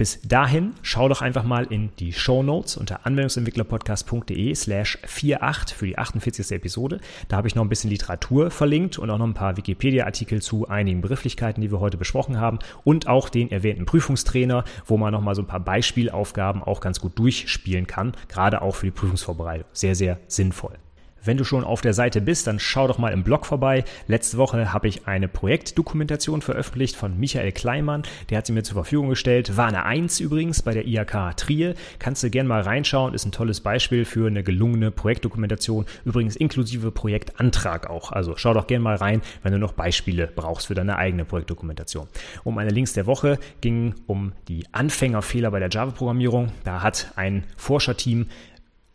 [0.00, 5.86] Bis dahin, schau doch einfach mal in die Show Notes unter anwendungsentwicklerpodcast.de slash 48 für
[5.88, 6.52] die 48.
[6.52, 7.00] Episode.
[7.28, 10.66] Da habe ich noch ein bisschen Literatur verlinkt und auch noch ein paar Wikipedia-Artikel zu
[10.68, 15.34] einigen Begrifflichkeiten, die wir heute besprochen haben und auch den erwähnten Prüfungstrainer, wo man nochmal
[15.34, 19.66] so ein paar Beispielaufgaben auch ganz gut durchspielen kann, gerade auch für die Prüfungsvorbereitung.
[19.74, 20.78] Sehr, sehr sinnvoll.
[21.22, 23.84] Wenn du schon auf der Seite bist, dann schau doch mal im Blog vorbei.
[24.06, 28.04] Letzte Woche habe ich eine Projektdokumentation veröffentlicht von Michael Kleimann.
[28.30, 29.56] Der hat sie mir zur Verfügung gestellt.
[29.56, 31.74] War eine Eins übrigens bei der IHK Trier.
[31.98, 33.12] Kannst du gerne mal reinschauen.
[33.12, 35.84] Ist ein tolles Beispiel für eine gelungene Projektdokumentation.
[36.04, 38.12] Übrigens inklusive Projektantrag auch.
[38.12, 42.08] Also schau doch gerne mal rein, wenn du noch Beispiele brauchst für deine eigene Projektdokumentation.
[42.44, 46.52] Um meine Links der Woche ging um die Anfängerfehler bei der Java-Programmierung.
[46.64, 48.26] Da hat ein Forscherteam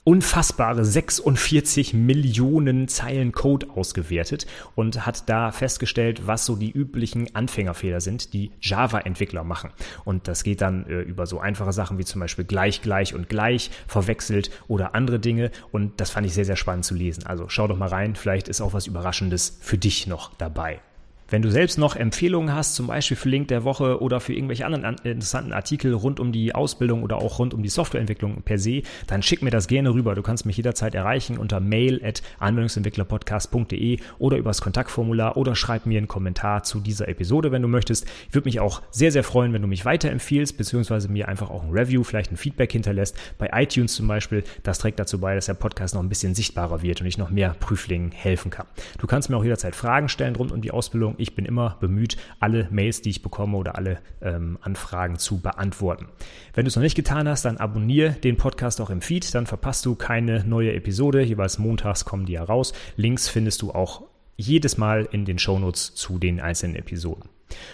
[0.05, 4.45] unfassbare 46 Millionen Zeilen Code ausgewertet
[4.75, 9.71] und hat da festgestellt, was so die üblichen Anfängerfehler sind, die Java-Entwickler machen.
[10.05, 13.29] Und das geht dann äh, über so einfache Sachen wie zum Beispiel gleich, gleich und
[13.29, 15.49] gleich verwechselt oder andere Dinge.
[15.71, 17.25] Und das fand ich sehr, sehr spannend zu lesen.
[17.25, 20.81] Also schau doch mal rein, vielleicht ist auch was Überraschendes für dich noch dabei.
[21.27, 24.63] Wenn du selbst noch Empfehlungen hast, zum Beispiel für Link der Woche oder für irgendwelche
[24.63, 28.83] anderen interessanten Artikel rund um die Ausbildung oder auch rund um die Softwareentwicklung per se,
[29.07, 30.13] dann schick mir das gerne rüber.
[30.13, 35.97] Du kannst mich jederzeit erreichen unter mail at anwendungsentwicklerpodcast.de oder übers Kontaktformular oder schreib mir
[35.97, 38.05] einen Kommentar zu dieser Episode, wenn du möchtest.
[38.29, 41.63] Ich würde mich auch sehr, sehr freuen, wenn du mich weiterempfiehlst, beziehungsweise mir einfach auch
[41.63, 43.17] ein Review, vielleicht ein Feedback hinterlässt.
[43.39, 46.83] Bei iTunes zum Beispiel, das trägt dazu bei, dass der Podcast noch ein bisschen sichtbarer
[46.83, 48.67] wird und ich noch mehr Prüflingen helfen kann.
[48.99, 52.17] Du kannst mir auch jederzeit Fragen stellen rund um die Ausbildung ich bin immer bemüht,
[52.39, 56.07] alle Mails, die ich bekomme oder alle ähm, Anfragen zu beantworten.
[56.53, 59.45] Wenn du es noch nicht getan hast, dann abonniere den Podcast auch im Feed, dann
[59.45, 61.21] verpasst du keine neue Episode.
[61.21, 62.73] Jeweils montags kommen die ja raus.
[62.95, 64.03] Links findest du auch
[64.37, 67.29] jedes Mal in den Shownotes zu den einzelnen Episoden.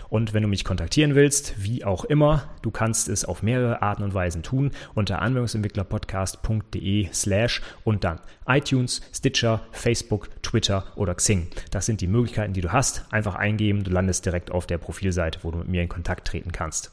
[0.10, 4.04] Und wenn du mich kontaktieren willst, wie auch immer, du kannst es auf mehrere Arten
[4.04, 11.48] und Weisen tun unter anwendungsentwicklerpodcast.de slash und dann iTunes, Stitcher, Facebook, Twitter oder Xing.
[11.72, 13.06] Das sind die Möglichkeiten, die du hast.
[13.12, 16.52] Einfach eingeben, du landest direkt auf der Profilseite, wo du mit mir in Kontakt treten
[16.52, 16.92] kannst.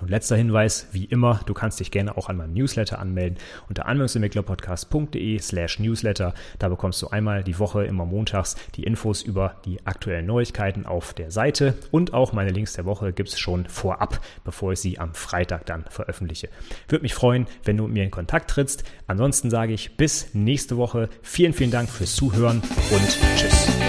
[0.00, 3.38] Und letzter Hinweis, wie immer, du kannst dich gerne auch an meinem Newsletter anmelden
[3.68, 6.34] unter anwendungsentwicklerpodcast.de slash newsletter.
[6.58, 11.14] Da bekommst du einmal die Woche immer montags die Infos über die aktuellen Neuigkeiten auf
[11.14, 14.98] der Seite und auch meine Links der Woche gibt es schon vorab, bevor ich sie
[14.98, 16.48] am Freitag dann veröffentliche.
[16.88, 18.84] Würde mich freuen, wenn du mit mir in Kontakt trittst.
[19.06, 21.08] Ansonsten sage ich bis nächste Woche.
[21.22, 23.79] Vielen, vielen Dank fürs Zuhören und tschüss.